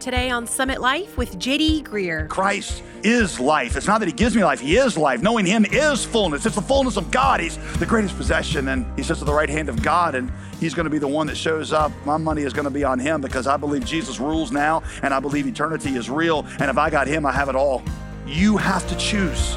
today 0.00 0.30
on 0.30 0.46
Summit 0.46 0.80
Life 0.80 1.16
with 1.16 1.38
JD 1.38 1.82
Greear. 1.82 2.28
Christ 2.28 2.82
is 3.02 3.38
life. 3.38 3.76
It's 3.76 3.86
not 3.86 4.00
that 4.00 4.06
He 4.06 4.12
gives 4.12 4.34
me 4.36 4.44
life, 4.44 4.60
He 4.60 4.76
is 4.76 4.96
life. 4.96 5.22
Knowing 5.22 5.46
Him 5.46 5.64
is 5.64 6.04
fullness. 6.04 6.46
It's 6.46 6.54
the 6.54 6.62
fullness 6.62 6.96
of 6.96 7.10
God. 7.10 7.40
He's 7.40 7.58
the 7.78 7.86
greatest 7.86 8.16
possession, 8.16 8.68
and 8.68 8.86
He 8.96 9.02
sits 9.02 9.20
at 9.20 9.26
the 9.26 9.32
right 9.34 9.48
hand 9.48 9.68
of 9.68 9.82
God, 9.82 10.14
and 10.14 10.30
He's 10.60 10.74
going 10.74 10.84
to 10.84 10.90
be 10.90 10.98
the 10.98 11.08
one 11.08 11.26
that 11.26 11.36
shows 11.36 11.72
up. 11.72 11.92
My 12.04 12.16
money 12.16 12.42
is 12.42 12.52
going 12.52 12.64
to 12.64 12.70
be 12.70 12.84
on 12.84 12.98
Him 12.98 13.20
because 13.20 13.46
I 13.46 13.56
believe 13.56 13.84
Jesus 13.84 14.20
rules 14.20 14.52
now, 14.52 14.82
and 15.02 15.12
I 15.12 15.20
believe 15.20 15.46
eternity 15.46 15.96
is 15.96 16.08
real. 16.08 16.46
And 16.60 16.70
if 16.70 16.78
I 16.78 16.90
got 16.90 17.06
Him, 17.06 17.26
I 17.26 17.32
have 17.32 17.48
it 17.48 17.56
all. 17.56 17.82
You 18.26 18.56
have 18.56 18.88
to 18.88 18.96
choose. 18.96 19.56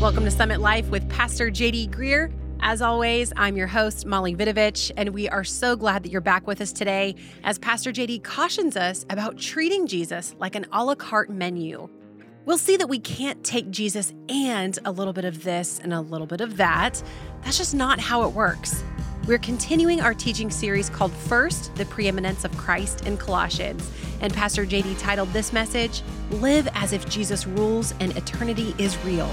Welcome 0.00 0.24
to 0.24 0.30
Summit 0.30 0.62
Life 0.62 0.88
with 0.88 1.06
Pastor 1.10 1.50
JD 1.50 1.90
Greear. 1.90 2.32
As 2.60 2.80
always, 2.80 3.34
I'm 3.36 3.54
your 3.54 3.66
host, 3.66 4.06
Molly 4.06 4.34
Vidovich, 4.34 4.90
and 4.96 5.10
we 5.10 5.28
are 5.28 5.44
so 5.44 5.76
glad 5.76 6.02
that 6.02 6.10
you're 6.10 6.22
back 6.22 6.46
with 6.46 6.62
us 6.62 6.72
today 6.72 7.16
as 7.44 7.58
Pastor 7.58 7.92
JD 7.92 8.24
cautions 8.24 8.78
us 8.78 9.04
about 9.10 9.36
treating 9.36 9.86
Jesus 9.86 10.34
like 10.38 10.54
an 10.54 10.64
a 10.72 10.82
la 10.82 10.94
carte 10.94 11.28
menu. 11.28 11.86
We'll 12.46 12.56
see 12.56 12.78
that 12.78 12.88
we 12.88 12.98
can't 12.98 13.44
take 13.44 13.70
Jesus 13.70 14.14
and 14.30 14.78
a 14.86 14.90
little 14.90 15.12
bit 15.12 15.26
of 15.26 15.44
this 15.44 15.78
and 15.80 15.92
a 15.92 16.00
little 16.00 16.26
bit 16.26 16.40
of 16.40 16.56
that. 16.56 17.02
That's 17.42 17.58
just 17.58 17.74
not 17.74 18.00
how 18.00 18.26
it 18.26 18.32
works. 18.32 18.82
We're 19.30 19.38
continuing 19.38 20.00
our 20.00 20.12
teaching 20.12 20.50
series 20.50 20.90
called 20.90 21.12
First, 21.12 21.72
the 21.76 21.84
Preeminence 21.84 22.44
of 22.44 22.50
Christ 22.56 23.06
in 23.06 23.16
Colossians. 23.16 23.88
And 24.20 24.34
Pastor 24.34 24.66
JD 24.66 24.98
titled 24.98 25.28
this 25.28 25.52
message, 25.52 26.02
Live 26.32 26.66
as 26.74 26.92
if 26.92 27.08
Jesus 27.08 27.46
rules 27.46 27.94
and 28.00 28.16
eternity 28.16 28.74
is 28.76 28.98
real. 29.04 29.30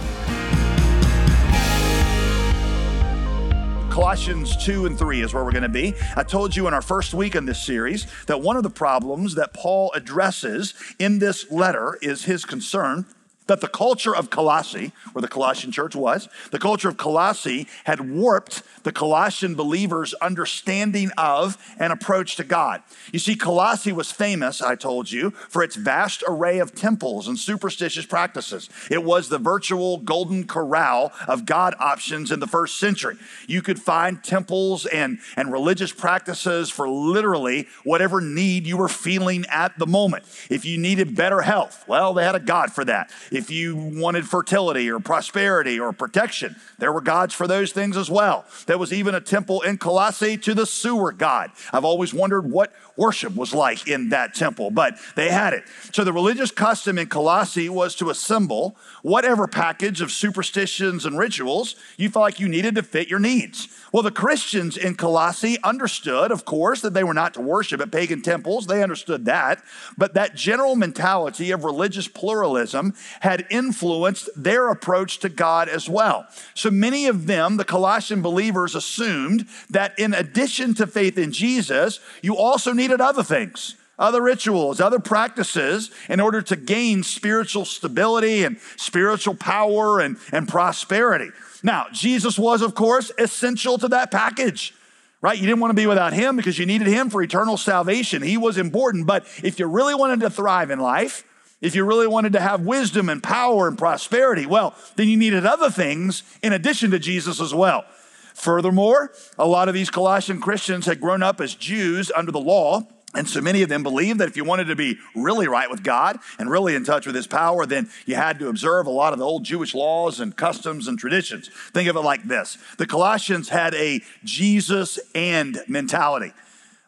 Colossians 3.89 4.55
2 4.63 4.85
and 4.85 4.99
3 4.99 5.21
is 5.23 5.33
where 5.33 5.43
we're 5.43 5.49
going 5.49 5.63
to 5.63 5.67
be. 5.67 5.95
I 6.15 6.21
told 6.21 6.55
you 6.55 6.67
in 6.67 6.75
our 6.75 6.83
first 6.83 7.15
week 7.15 7.33
in 7.33 7.47
this 7.47 7.65
series 7.65 8.05
that 8.27 8.39
one 8.39 8.55
of 8.55 8.61
the 8.61 8.69
problems 8.69 9.33
that 9.33 9.51
Paul 9.55 9.91
addresses 9.95 10.75
in 10.99 11.17
this 11.17 11.49
letter 11.49 11.97
is 12.03 12.25
his 12.25 12.45
concern 12.45 13.07
that 13.47 13.61
the 13.61 13.67
culture 13.67 14.15
of 14.15 14.29
Colossae, 14.29 14.91
where 15.13 15.21
the 15.21 15.27
Colossian 15.27 15.71
church 15.71 15.95
was, 15.95 16.29
the 16.51 16.59
culture 16.59 16.89
of 16.89 16.97
Colossae 16.97 17.67
had 17.85 18.09
warped 18.09 18.63
the 18.83 18.91
Colossian 18.91 19.55
believers' 19.55 20.13
understanding 20.15 21.11
of 21.17 21.57
and 21.79 21.91
approach 21.91 22.35
to 22.35 22.43
God. 22.43 22.81
You 23.11 23.19
see, 23.19 23.35
Colossae 23.35 23.91
was 23.91 24.11
famous, 24.11 24.61
I 24.61 24.75
told 24.75 25.11
you, 25.11 25.31
for 25.31 25.63
its 25.63 25.75
vast 25.75 26.23
array 26.27 26.59
of 26.59 26.75
temples 26.75 27.27
and 27.27 27.37
superstitious 27.37 28.05
practices. 28.05 28.69
It 28.91 29.03
was 29.03 29.29
the 29.29 29.39
virtual 29.39 29.97
golden 29.97 30.45
corral 30.45 31.11
of 31.27 31.45
God 31.45 31.75
options 31.79 32.31
in 32.31 32.39
the 32.39 32.47
first 32.47 32.77
century. 32.77 33.17
You 33.47 33.61
could 33.61 33.79
find 33.79 34.23
temples 34.23 34.85
and, 34.85 35.19
and 35.35 35.51
religious 35.51 35.91
practices 35.91 36.69
for 36.69 36.87
literally 36.89 37.67
whatever 37.83 38.21
need 38.21 38.67
you 38.67 38.77
were 38.77 38.89
feeling 38.89 39.45
at 39.49 39.77
the 39.79 39.87
moment. 39.87 40.25
If 40.49 40.65
you 40.65 40.77
needed 40.77 41.15
better 41.15 41.41
health, 41.41 41.85
well, 41.87 42.13
they 42.13 42.23
had 42.23 42.35
a 42.35 42.39
God 42.39 42.71
for 42.71 42.85
that 42.85 43.11
if 43.37 43.49
you 43.51 43.75
wanted 43.75 44.27
fertility 44.27 44.89
or 44.89 44.99
prosperity 44.99 45.79
or 45.79 45.93
protection, 45.93 46.55
there 46.79 46.91
were 46.91 47.01
gods 47.01 47.33
for 47.33 47.47
those 47.47 47.71
things 47.71 47.95
as 47.95 48.09
well. 48.09 48.45
There 48.65 48.77
was 48.77 48.91
even 48.91 49.15
a 49.15 49.21
temple 49.21 49.61
in 49.61 49.77
Colossae 49.77 50.37
to 50.37 50.53
the 50.53 50.65
sewer 50.65 51.11
god. 51.11 51.51
I've 51.71 51.85
always 51.85 52.13
wondered 52.13 52.51
what 52.51 52.73
worship 52.97 53.35
was 53.35 53.53
like 53.53 53.87
in 53.87 54.09
that 54.09 54.33
temple, 54.33 54.71
but 54.71 54.97
they 55.15 55.29
had 55.29 55.53
it. 55.53 55.63
So 55.93 56.03
the 56.03 56.11
religious 56.11 56.51
custom 56.51 56.97
in 56.97 57.07
Colossae 57.07 57.69
was 57.69 57.95
to 57.95 58.09
assemble 58.09 58.75
whatever 59.03 59.47
package 59.47 60.01
of 60.01 60.11
superstitions 60.11 61.05
and 61.05 61.17
rituals 61.17 61.75
you 61.95 62.09
felt 62.09 62.23
like 62.23 62.39
you 62.39 62.49
needed 62.49 62.75
to 62.75 62.83
fit 62.83 63.07
your 63.07 63.19
needs. 63.19 63.67
Well, 63.93 64.03
the 64.03 64.11
Christians 64.11 64.75
in 64.77 64.95
Colossae 64.95 65.57
understood, 65.63 66.31
of 66.31 66.43
course, 66.43 66.81
that 66.81 66.93
they 66.93 67.03
were 67.03 67.13
not 67.13 67.35
to 67.35 67.41
worship 67.41 67.79
at 67.79 67.91
pagan 67.91 68.21
temples. 68.21 68.65
They 68.65 68.83
understood 68.83 69.25
that. 69.25 69.63
But 69.97 70.15
that 70.15 70.35
general 70.35 70.75
mentality 70.75 71.51
of 71.51 71.63
religious 71.63 72.07
pluralism 72.07 72.95
had 73.27 73.45
influenced 73.49 74.29
their 74.37 74.69
approach 74.69 75.19
to 75.19 75.27
God 75.27 75.67
as 75.67 75.89
well. 75.89 76.25
So 76.53 76.71
many 76.71 77.07
of 77.07 77.27
them, 77.27 77.57
the 77.57 77.65
Colossian 77.65 78.21
believers, 78.21 78.73
assumed 78.73 79.47
that 79.69 79.99
in 79.99 80.13
addition 80.13 80.73
to 80.75 80.87
faith 80.87 81.17
in 81.17 81.33
Jesus, 81.33 81.99
you 82.21 82.37
also 82.37 82.71
needed 82.71 83.01
other 83.01 83.23
things 83.23 83.75
other 83.99 84.21
rituals, 84.21 84.79
other 84.79 84.99
practices 84.99 85.89
in 86.07 86.19
order 86.19 86.39
to 86.39 86.55
gain 86.55 87.01
spiritual 87.01 87.65
stability 87.65 88.43
and 88.43 88.59
spiritual 88.75 89.33
power 89.33 89.99
and, 89.99 90.17
and 90.31 90.47
prosperity. 90.47 91.31
Now, 91.63 91.87
Jesus 91.91 92.37
was, 92.37 92.61
of 92.61 92.75
course, 92.75 93.11
essential 93.17 93.79
to 93.79 93.87
that 93.87 94.11
package, 94.11 94.75
right? 95.19 95.35
You 95.35 95.47
didn't 95.47 95.61
want 95.61 95.71
to 95.71 95.81
be 95.81 95.87
without 95.87 96.13
him 96.13 96.35
because 96.35 96.59
you 96.59 96.67
needed 96.67 96.85
him 96.85 97.09
for 97.09 97.23
eternal 97.23 97.57
salvation. 97.57 98.21
He 98.21 98.37
was 98.37 98.59
important. 98.59 99.07
But 99.07 99.25
if 99.43 99.57
you 99.57 99.65
really 99.65 99.95
wanted 99.95 100.19
to 100.19 100.29
thrive 100.29 100.69
in 100.69 100.79
life, 100.79 101.23
if 101.61 101.75
you 101.75 101.83
really 101.83 102.07
wanted 102.07 102.33
to 102.33 102.39
have 102.39 102.61
wisdom 102.61 103.09
and 103.09 103.21
power 103.21 103.67
and 103.67 103.77
prosperity, 103.77 104.45
well, 104.45 104.75
then 104.95 105.07
you 105.07 105.17
needed 105.17 105.45
other 105.45 105.69
things 105.69 106.23
in 106.41 106.53
addition 106.53 106.91
to 106.91 106.99
Jesus 106.99 107.41
as 107.41 107.53
well. 107.53 107.85
Furthermore, 108.33 109.11
a 109.39 109.47
lot 109.47 109.67
of 109.67 109.73
these 109.73 109.89
Colossian 109.89 110.39
Christians 110.39 110.85
had 110.85 111.01
grown 111.01 111.23
up 111.23 111.41
as 111.41 111.55
Jews 111.55 112.11
under 112.15 112.31
the 112.31 112.39
law 112.39 112.85
and 113.17 113.27
so 113.27 113.41
many 113.41 113.63
of 113.63 113.69
them 113.69 113.83
believed 113.83 114.19
that 114.19 114.27
if 114.27 114.37
you 114.37 114.43
wanted 114.43 114.65
to 114.65 114.75
be 114.75 114.99
really 115.15 115.47
right 115.47 115.69
with 115.69 115.81
God 115.81 116.19
and 116.37 116.51
really 116.51 116.75
in 116.75 116.83
touch 116.83 117.07
with 117.07 117.15
His 117.15 117.25
power, 117.25 117.65
then 117.65 117.89
you 118.05 118.15
had 118.15 118.37
to 118.39 118.49
observe 118.49 118.85
a 118.85 118.91
lot 118.91 119.13
of 119.13 119.19
the 119.19 119.25
old 119.25 119.43
Jewish 119.43 119.73
laws 119.73 120.19
and 120.19 120.35
customs 120.35 120.87
and 120.87 120.99
traditions. 120.99 121.49
Think 121.73 121.89
of 121.89 121.95
it 121.95 122.01
like 122.01 122.23
this 122.23 122.57
the 122.77 122.85
Colossians 122.85 123.49
had 123.49 123.73
a 123.73 124.01
Jesus 124.23 124.99
and 125.15 125.59
mentality. 125.67 126.33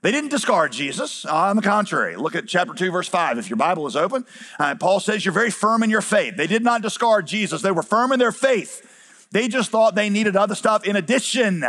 They 0.01 0.11
didn't 0.11 0.29
discard 0.29 0.71
Jesus. 0.71 1.25
On 1.25 1.55
the 1.55 1.61
contrary, 1.61 2.15
look 2.15 2.35
at 2.35 2.47
chapter 2.47 2.73
2, 2.73 2.91
verse 2.91 3.07
5. 3.07 3.37
If 3.37 3.49
your 3.49 3.57
Bible 3.57 3.85
is 3.85 3.95
open, 3.95 4.25
uh, 4.57 4.75
Paul 4.75 4.99
says 4.99 5.25
you're 5.25 5.33
very 5.33 5.51
firm 5.51 5.83
in 5.83 5.89
your 5.89 6.01
faith. 6.01 6.37
They 6.37 6.47
did 6.47 6.63
not 6.63 6.81
discard 6.81 7.27
Jesus, 7.27 7.61
they 7.61 7.71
were 7.71 7.83
firm 7.83 8.11
in 8.11 8.19
their 8.19 8.31
faith. 8.31 8.85
They 9.31 9.47
just 9.47 9.69
thought 9.69 9.95
they 9.95 10.09
needed 10.09 10.35
other 10.35 10.55
stuff 10.55 10.85
in 10.85 10.95
addition 10.95 11.63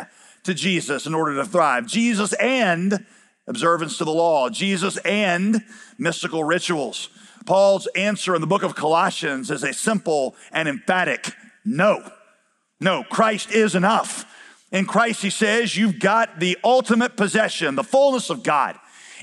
to 0.44 0.54
Jesus 0.54 1.06
in 1.06 1.14
order 1.14 1.34
to 1.36 1.44
thrive. 1.44 1.86
Jesus 1.86 2.32
and 2.34 3.04
observance 3.46 3.98
to 3.98 4.04
the 4.04 4.12
law, 4.12 4.48
Jesus 4.48 4.96
and 4.98 5.62
mystical 5.98 6.44
rituals. 6.44 7.10
Paul's 7.44 7.86
answer 7.88 8.34
in 8.34 8.40
the 8.40 8.46
book 8.46 8.62
of 8.62 8.74
Colossians 8.74 9.50
is 9.50 9.62
a 9.62 9.72
simple 9.72 10.36
and 10.52 10.68
emphatic 10.68 11.32
no. 11.64 12.10
No, 12.80 13.04
Christ 13.04 13.50
is 13.50 13.74
enough. 13.74 14.24
In 14.72 14.86
Christ, 14.86 15.22
he 15.22 15.30
says, 15.30 15.76
you've 15.76 15.98
got 15.98 16.38
the 16.38 16.56
ultimate 16.62 17.16
possession, 17.16 17.74
the 17.74 17.84
fullness 17.84 18.30
of 18.30 18.42
God. 18.42 18.78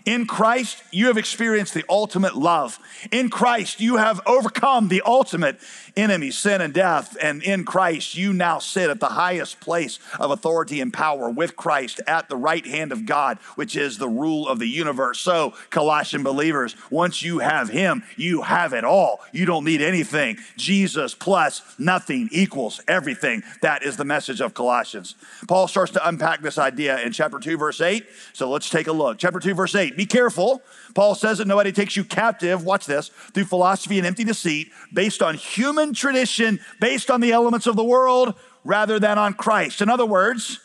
In 0.06 0.25
Christ, 0.25 0.81
you 0.91 1.08
have 1.08 1.18
experienced 1.18 1.74
the 1.74 1.84
ultimate 1.90 2.35
love. 2.35 2.80
In 3.12 3.30
Christ, 3.30 3.81
you 3.81 3.97
have 3.97 4.22
overcome 4.25 4.88
the 4.88 5.02
ultimate 5.06 5.59
enemy, 5.97 6.31
sin 6.31 6.62
and 6.62 6.74
death. 6.74 7.18
And 7.22 7.44
in 7.44 7.66
Christ, 7.66 8.16
you 8.16 8.31
now 8.34 8.59
sit 8.59 8.90
at 8.90 9.00
the 9.00 9.08
highest 9.08 9.59
place 9.59 10.00
of 10.19 10.31
authority 10.31 10.80
and 10.80 10.94
power 10.94 11.30
with 11.30 11.56
Christ 11.56 12.00
at 12.08 12.30
the 12.30 12.38
right 12.38 12.66
hand 12.66 12.91
of 12.91 13.06
God, 13.06 13.40
which 13.56 13.75
is 13.75 13.97
the 13.97 14.08
rule 14.08 14.47
of 14.47 14.59
the 14.59 14.68
universe. 14.68 15.19
So, 15.19 15.53
Colossian 15.69 16.24
believers, 16.24 16.75
once 16.90 17.22
you 17.22 17.40
have 17.40 17.69
Him, 17.69 18.03
you 18.16 18.44
have 18.44 18.74
it 18.74 18.84
all. 18.84 19.22
You 19.31 19.46
don't 19.46 19.66
need 19.66 19.81
anything. 19.81 20.38
Jesus 20.56 21.13
plus 21.13 21.62
nothing 21.80 22.29
equals 22.31 22.81
everything. 22.88 23.44
That 23.62 23.84
is 23.84 23.97
the 23.97 24.06
message 24.06 24.41
of 24.41 24.53
Colossians. 24.53 25.16
Paul 25.47 25.68
starts 25.68 25.91
to 25.94 26.08
unpack 26.08 26.41
this 26.41 26.58
idea 26.58 27.00
in 27.02 27.12
chapter 27.12 27.40
2, 27.40 27.58
verse 27.58 27.81
8. 27.81 28.06
So, 28.34 28.50
let's 28.50 28.69
take 28.69 28.88
a 28.88 28.94
look. 28.94 29.18
Chapter 29.18 29.40
2, 29.40 29.53
verse 29.53 29.75
8. 29.75 29.97
Be 29.97 30.06
careful. 30.06 30.62
Paul 30.97 31.13
says 31.13 31.38
that 31.38 31.46
nobody 31.46 31.72
takes 31.72 31.96
you 31.96 32.03
captive, 32.03 32.63
watch 32.63 32.88
this, 32.88 33.09
through 33.31 33.46
philosophy 33.46 34.00
and 34.00 34.08
empty 34.08 34.24
deceit, 34.24 34.72
based 34.91 35.22
on 35.22 35.35
human 35.35 35.94
tradition, 35.94 36.59
based 36.81 37.12
on 37.12 37.22
the 37.22 37.34
elements 37.34 37.68
of 37.68 37.75
the 37.75 37.84
world, 37.84 38.34
rather 38.63 38.97
than 38.97 39.19
on 39.19 39.35
Christ. 39.35 39.84
In 39.84 39.90
other 39.90 40.08
words, 40.08 40.59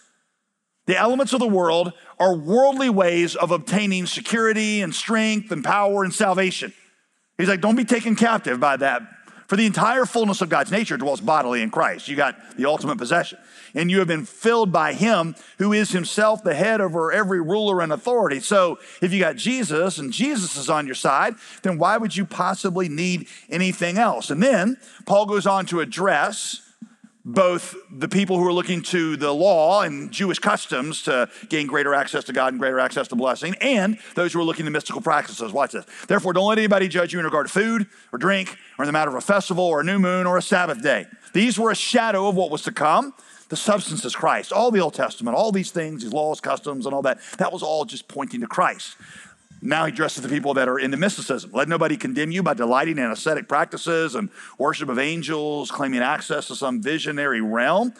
the 0.86 0.96
elements 0.96 1.34
of 1.34 1.40
the 1.40 1.46
world 1.46 1.92
are 2.18 2.34
worldly 2.34 2.88
ways 2.88 3.36
of 3.36 3.50
obtaining 3.50 4.06
security 4.06 4.80
and 4.80 4.94
strength 4.94 5.52
and 5.52 5.62
power 5.62 6.02
and 6.02 6.14
salvation. 6.14 6.72
He's 7.36 7.48
like, 7.48 7.60
don't 7.60 7.76
be 7.76 7.84
taken 7.84 8.16
captive 8.16 8.58
by 8.58 8.78
that. 8.78 9.02
For 9.52 9.56
the 9.56 9.66
entire 9.66 10.06
fullness 10.06 10.40
of 10.40 10.48
God's 10.48 10.70
nature 10.70 10.96
dwells 10.96 11.20
bodily 11.20 11.60
in 11.60 11.68
Christ. 11.68 12.08
You 12.08 12.16
got 12.16 12.56
the 12.56 12.64
ultimate 12.64 12.96
possession. 12.96 13.38
And 13.74 13.90
you 13.90 13.98
have 13.98 14.08
been 14.08 14.24
filled 14.24 14.72
by 14.72 14.94
Him 14.94 15.36
who 15.58 15.74
is 15.74 15.90
Himself 15.90 16.42
the 16.42 16.54
head 16.54 16.80
over 16.80 17.12
every 17.12 17.38
ruler 17.38 17.82
and 17.82 17.92
authority. 17.92 18.40
So 18.40 18.78
if 19.02 19.12
you 19.12 19.20
got 19.20 19.36
Jesus 19.36 19.98
and 19.98 20.10
Jesus 20.10 20.56
is 20.56 20.70
on 20.70 20.86
your 20.86 20.94
side, 20.94 21.34
then 21.60 21.76
why 21.76 21.98
would 21.98 22.16
you 22.16 22.24
possibly 22.24 22.88
need 22.88 23.28
anything 23.50 23.98
else? 23.98 24.30
And 24.30 24.42
then 24.42 24.78
Paul 25.04 25.26
goes 25.26 25.46
on 25.46 25.66
to 25.66 25.80
address 25.80 26.62
both 27.24 27.76
the 27.90 28.08
people 28.08 28.36
who 28.36 28.46
are 28.46 28.52
looking 28.52 28.82
to 28.82 29.16
the 29.16 29.32
law 29.32 29.82
and 29.82 30.10
Jewish 30.10 30.38
customs 30.38 31.02
to 31.02 31.28
gain 31.48 31.66
greater 31.66 31.94
access 31.94 32.24
to 32.24 32.32
God 32.32 32.52
and 32.52 32.60
greater 32.60 32.80
access 32.80 33.08
to 33.08 33.16
blessing, 33.16 33.54
and 33.60 33.98
those 34.14 34.32
who 34.32 34.40
are 34.40 34.44
looking 34.44 34.64
to 34.64 34.70
mystical 34.70 35.00
practices. 35.00 35.52
Watch 35.52 35.72
this. 35.72 35.86
Therefore, 36.08 36.32
don't 36.32 36.48
let 36.48 36.58
anybody 36.58 36.88
judge 36.88 37.12
you 37.12 37.18
in 37.18 37.24
regard 37.24 37.46
to 37.46 37.52
food 37.52 37.86
or 38.12 38.18
drink 38.18 38.56
or 38.78 38.84
in 38.84 38.86
the 38.86 38.92
matter 38.92 39.10
of 39.10 39.16
a 39.16 39.20
festival 39.20 39.64
or 39.64 39.80
a 39.80 39.84
new 39.84 39.98
moon 39.98 40.26
or 40.26 40.36
a 40.36 40.42
Sabbath 40.42 40.82
day. 40.82 41.06
These 41.32 41.58
were 41.58 41.70
a 41.70 41.76
shadow 41.76 42.28
of 42.28 42.34
what 42.34 42.50
was 42.50 42.62
to 42.62 42.72
come. 42.72 43.14
The 43.48 43.56
substance 43.56 44.02
is 44.06 44.16
Christ. 44.16 44.50
All 44.50 44.70
the 44.70 44.80
Old 44.80 44.94
Testament, 44.94 45.36
all 45.36 45.52
these 45.52 45.70
things, 45.70 46.02
these 46.02 46.12
laws, 46.12 46.40
customs, 46.40 46.86
and 46.86 46.94
all 46.94 47.02
that, 47.02 47.18
that 47.36 47.52
was 47.52 47.62
all 47.62 47.84
just 47.84 48.08
pointing 48.08 48.40
to 48.40 48.46
Christ. 48.46 48.96
Now 49.64 49.86
he 49.86 49.92
addresses 49.92 50.22
the 50.22 50.28
people 50.28 50.54
that 50.54 50.68
are 50.68 50.78
into 50.78 50.96
mysticism. 50.96 51.52
Let 51.52 51.68
nobody 51.68 51.96
condemn 51.96 52.32
you 52.32 52.42
by 52.42 52.54
delighting 52.54 52.98
in 52.98 53.10
ascetic 53.10 53.48
practices 53.48 54.16
and 54.16 54.28
worship 54.58 54.88
of 54.88 54.98
angels, 54.98 55.70
claiming 55.70 56.00
access 56.00 56.48
to 56.48 56.56
some 56.56 56.82
visionary 56.82 57.40
realm. 57.40 57.94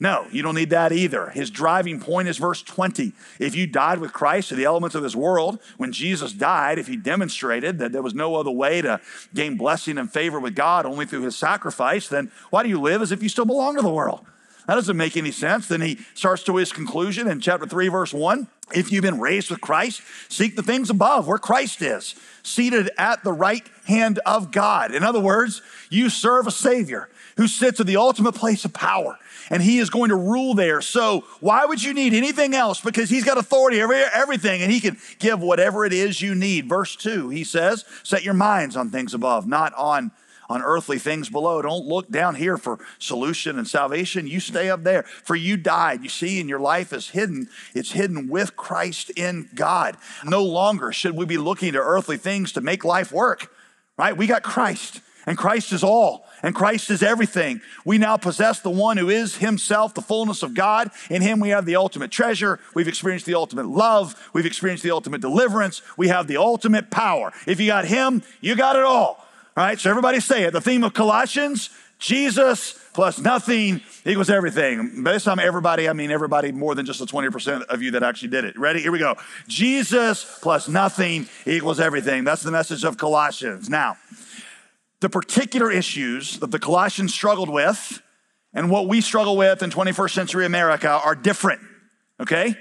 No, 0.00 0.26
you 0.32 0.42
don't 0.42 0.56
need 0.56 0.70
that 0.70 0.90
either. 0.90 1.30
His 1.30 1.50
driving 1.50 2.00
point 2.00 2.26
is 2.26 2.36
verse 2.36 2.62
20. 2.62 3.12
If 3.38 3.54
you 3.54 3.68
died 3.68 4.00
with 4.00 4.12
Christ 4.12 4.48
to 4.48 4.56
the 4.56 4.64
elements 4.64 4.96
of 4.96 5.04
this 5.04 5.14
world, 5.14 5.60
when 5.76 5.92
Jesus 5.92 6.32
died, 6.32 6.80
if 6.80 6.88
he 6.88 6.96
demonstrated 6.96 7.78
that 7.78 7.92
there 7.92 8.02
was 8.02 8.12
no 8.12 8.34
other 8.34 8.50
way 8.50 8.82
to 8.82 9.00
gain 9.34 9.56
blessing 9.56 9.96
and 9.96 10.12
favor 10.12 10.40
with 10.40 10.56
God 10.56 10.84
only 10.84 11.06
through 11.06 11.22
his 11.22 11.36
sacrifice, 11.36 12.08
then 12.08 12.32
why 12.50 12.64
do 12.64 12.68
you 12.68 12.80
live 12.80 13.02
as 13.02 13.12
if 13.12 13.22
you 13.22 13.28
still 13.28 13.44
belong 13.44 13.76
to 13.76 13.82
the 13.82 13.88
world? 13.88 14.26
That 14.66 14.74
doesn't 14.74 14.96
make 14.96 15.16
any 15.16 15.30
sense. 15.30 15.68
Then 15.68 15.80
he 15.80 16.00
starts 16.14 16.42
to 16.44 16.56
his 16.56 16.72
conclusion 16.72 17.28
in 17.28 17.40
chapter 17.40 17.66
3, 17.66 17.88
verse 17.88 18.12
1. 18.12 18.48
If 18.72 18.90
you've 18.90 19.02
been 19.02 19.20
raised 19.20 19.50
with 19.50 19.60
Christ, 19.60 20.00
seek 20.28 20.56
the 20.56 20.62
things 20.62 20.88
above 20.88 21.26
where 21.26 21.38
Christ 21.38 21.82
is, 21.82 22.14
seated 22.42 22.90
at 22.96 23.22
the 23.22 23.32
right 23.32 23.66
hand 23.84 24.20
of 24.24 24.50
God. 24.50 24.94
In 24.94 25.02
other 25.02 25.20
words, 25.20 25.60
you 25.90 26.08
serve 26.08 26.46
a 26.46 26.50
Savior 26.50 27.08
who 27.36 27.46
sits 27.46 27.80
at 27.80 27.86
the 27.86 27.96
ultimate 27.96 28.34
place 28.34 28.64
of 28.64 28.72
power 28.72 29.18
and 29.50 29.62
he 29.62 29.78
is 29.78 29.90
going 29.90 30.08
to 30.08 30.16
rule 30.16 30.54
there. 30.54 30.80
So, 30.80 31.24
why 31.40 31.66
would 31.66 31.82
you 31.82 31.92
need 31.92 32.14
anything 32.14 32.54
else? 32.54 32.80
Because 32.80 33.10
he's 33.10 33.24
got 33.24 33.38
authority 33.38 33.82
over 33.82 33.92
everything 33.92 34.62
and 34.62 34.72
he 34.72 34.80
can 34.80 34.96
give 35.18 35.40
whatever 35.40 35.84
it 35.84 35.92
is 35.92 36.22
you 36.22 36.34
need. 36.34 36.68
Verse 36.68 36.96
2, 36.96 37.28
he 37.28 37.44
says, 37.44 37.84
Set 38.02 38.24
your 38.24 38.34
minds 38.34 38.76
on 38.76 38.90
things 38.90 39.12
above, 39.12 39.46
not 39.46 39.74
on 39.74 40.10
on 40.48 40.62
earthly 40.62 40.98
things 40.98 41.28
below. 41.28 41.62
Don't 41.62 41.86
look 41.86 42.10
down 42.10 42.34
here 42.34 42.56
for 42.56 42.78
solution 42.98 43.58
and 43.58 43.66
salvation. 43.66 44.26
You 44.26 44.40
stay 44.40 44.70
up 44.70 44.84
there. 44.84 45.02
For 45.02 45.36
you 45.36 45.56
died, 45.56 46.02
you 46.02 46.08
see, 46.08 46.40
and 46.40 46.48
your 46.48 46.60
life 46.60 46.92
is 46.92 47.10
hidden. 47.10 47.48
It's 47.74 47.92
hidden 47.92 48.28
with 48.28 48.56
Christ 48.56 49.10
in 49.10 49.48
God. 49.54 49.96
No 50.24 50.44
longer 50.44 50.92
should 50.92 51.16
we 51.16 51.26
be 51.26 51.38
looking 51.38 51.72
to 51.72 51.78
earthly 51.78 52.16
things 52.16 52.52
to 52.52 52.60
make 52.60 52.84
life 52.84 53.12
work, 53.12 53.50
right? 53.96 54.16
We 54.16 54.26
got 54.26 54.42
Christ, 54.42 55.00
and 55.26 55.38
Christ 55.38 55.72
is 55.72 55.82
all, 55.82 56.26
and 56.42 56.54
Christ 56.54 56.90
is 56.90 57.02
everything. 57.02 57.60
We 57.84 57.98
now 57.98 58.16
possess 58.16 58.60
the 58.60 58.70
one 58.70 58.96
who 58.96 59.08
is 59.08 59.36
himself, 59.36 59.94
the 59.94 60.02
fullness 60.02 60.42
of 60.42 60.54
God. 60.54 60.90
In 61.08 61.22
him 61.22 61.40
we 61.40 61.50
have 61.50 61.64
the 61.64 61.76
ultimate 61.76 62.10
treasure. 62.10 62.60
We've 62.74 62.88
experienced 62.88 63.26
the 63.26 63.34
ultimate 63.34 63.66
love. 63.66 64.30
We've 64.34 64.46
experienced 64.46 64.82
the 64.82 64.90
ultimate 64.90 65.20
deliverance. 65.20 65.80
We 65.96 66.08
have 66.08 66.26
the 66.26 66.36
ultimate 66.36 66.90
power. 66.90 67.32
If 67.46 67.60
you 67.60 67.68
got 67.68 67.86
him, 67.86 68.22
you 68.40 68.56
got 68.56 68.76
it 68.76 68.84
all. 68.84 69.23
All 69.56 69.64
right, 69.64 69.78
so 69.78 69.88
everybody 69.88 70.20
say 70.20 70.44
it. 70.44 70.52
The 70.52 70.60
theme 70.60 70.82
of 70.84 70.94
Colossians 70.94 71.70
Jesus 71.98 72.78
plus 72.92 73.18
nothing 73.18 73.80
equals 74.04 74.28
everything. 74.30 75.02
By 75.02 75.12
this 75.12 75.24
time, 75.24 75.38
everybody, 75.38 75.88
I 75.88 75.92
mean 75.92 76.10
everybody 76.10 76.52
more 76.52 76.74
than 76.74 76.86
just 76.86 76.98
the 76.98 77.06
20% 77.06 77.62
of 77.62 77.82
you 77.82 77.92
that 77.92 78.02
actually 78.02 78.28
did 78.28 78.44
it. 78.44 78.58
Ready? 78.58 78.82
Here 78.82 78.92
we 78.92 78.98
go. 78.98 79.16
Jesus 79.48 80.38
plus 80.42 80.68
nothing 80.68 81.26
equals 81.46 81.80
everything. 81.80 82.24
That's 82.24 82.42
the 82.42 82.50
message 82.50 82.84
of 82.84 82.98
Colossians. 82.98 83.70
Now, 83.70 83.96
the 85.00 85.08
particular 85.08 85.70
issues 85.70 86.38
that 86.40 86.50
the 86.50 86.58
Colossians 86.58 87.14
struggled 87.14 87.48
with 87.48 88.02
and 88.52 88.70
what 88.70 88.86
we 88.86 89.00
struggle 89.00 89.36
with 89.36 89.62
in 89.62 89.70
21st 89.70 90.10
century 90.10 90.46
America 90.46 90.88
are 90.88 91.14
different, 91.14 91.62
okay? 92.20 92.54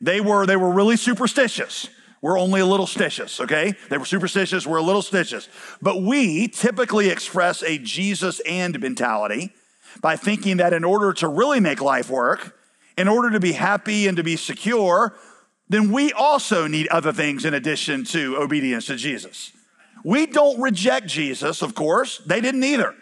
They 0.00 0.20
were, 0.20 0.46
they 0.46 0.56
were 0.56 0.70
really 0.70 0.96
superstitious. 0.96 1.88
We're 2.24 2.40
only 2.40 2.62
a 2.62 2.66
little 2.66 2.86
stitious, 2.86 3.38
okay? 3.38 3.74
They 3.90 3.98
were 3.98 4.06
superstitious, 4.06 4.66
we're 4.66 4.78
a 4.78 4.82
little 4.82 5.02
stitious. 5.02 5.46
But 5.82 6.00
we 6.00 6.48
typically 6.48 7.10
express 7.10 7.62
a 7.62 7.76
Jesus 7.76 8.40
and 8.48 8.80
mentality 8.80 9.52
by 10.00 10.16
thinking 10.16 10.56
that 10.56 10.72
in 10.72 10.84
order 10.84 11.12
to 11.12 11.28
really 11.28 11.60
make 11.60 11.82
life 11.82 12.08
work, 12.08 12.56
in 12.96 13.08
order 13.08 13.30
to 13.32 13.40
be 13.40 13.52
happy 13.52 14.08
and 14.08 14.16
to 14.16 14.22
be 14.22 14.36
secure, 14.36 15.14
then 15.68 15.92
we 15.92 16.14
also 16.14 16.66
need 16.66 16.88
other 16.88 17.12
things 17.12 17.44
in 17.44 17.52
addition 17.52 18.04
to 18.04 18.38
obedience 18.38 18.86
to 18.86 18.96
Jesus. 18.96 19.52
We 20.02 20.24
don't 20.24 20.58
reject 20.62 21.06
Jesus, 21.06 21.60
of 21.60 21.74
course. 21.74 22.22
They 22.24 22.40
didn't 22.40 22.64
either, 22.64 22.94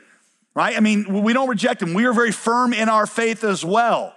right? 0.53 0.77
I 0.77 0.81
mean, 0.81 1.23
we 1.23 1.33
don't 1.33 1.49
reject 1.49 1.81
him. 1.81 1.95
We 1.95 2.07
are 2.07 2.13
very 2.13 2.33
firm 2.33 2.73
in 2.73 2.89
our 2.89 3.07
faith 3.07 3.45
as 3.45 3.65
well. 3.65 4.17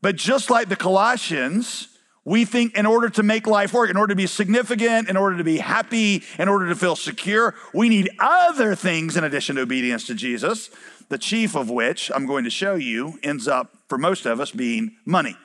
But 0.00 0.16
just 0.16 0.48
like 0.48 0.70
the 0.70 0.76
Colossians, 0.76 1.97
we 2.28 2.44
think 2.44 2.76
in 2.76 2.84
order 2.84 3.08
to 3.08 3.22
make 3.22 3.46
life 3.46 3.72
work, 3.72 3.88
in 3.88 3.96
order 3.96 4.12
to 4.12 4.16
be 4.16 4.26
significant, 4.26 5.08
in 5.08 5.16
order 5.16 5.38
to 5.38 5.44
be 5.44 5.56
happy, 5.56 6.22
in 6.38 6.46
order 6.46 6.68
to 6.68 6.74
feel 6.74 6.94
secure, 6.94 7.54
we 7.72 7.88
need 7.88 8.10
other 8.18 8.74
things 8.74 9.16
in 9.16 9.24
addition 9.24 9.56
to 9.56 9.62
obedience 9.62 10.06
to 10.06 10.14
Jesus, 10.14 10.68
the 11.08 11.16
chief 11.16 11.56
of 11.56 11.70
which 11.70 12.10
I'm 12.14 12.26
going 12.26 12.44
to 12.44 12.50
show 12.50 12.74
you 12.74 13.18
ends 13.22 13.48
up 13.48 13.74
for 13.88 13.96
most 13.96 14.26
of 14.26 14.40
us 14.40 14.50
being 14.50 14.96
money. 15.06 15.36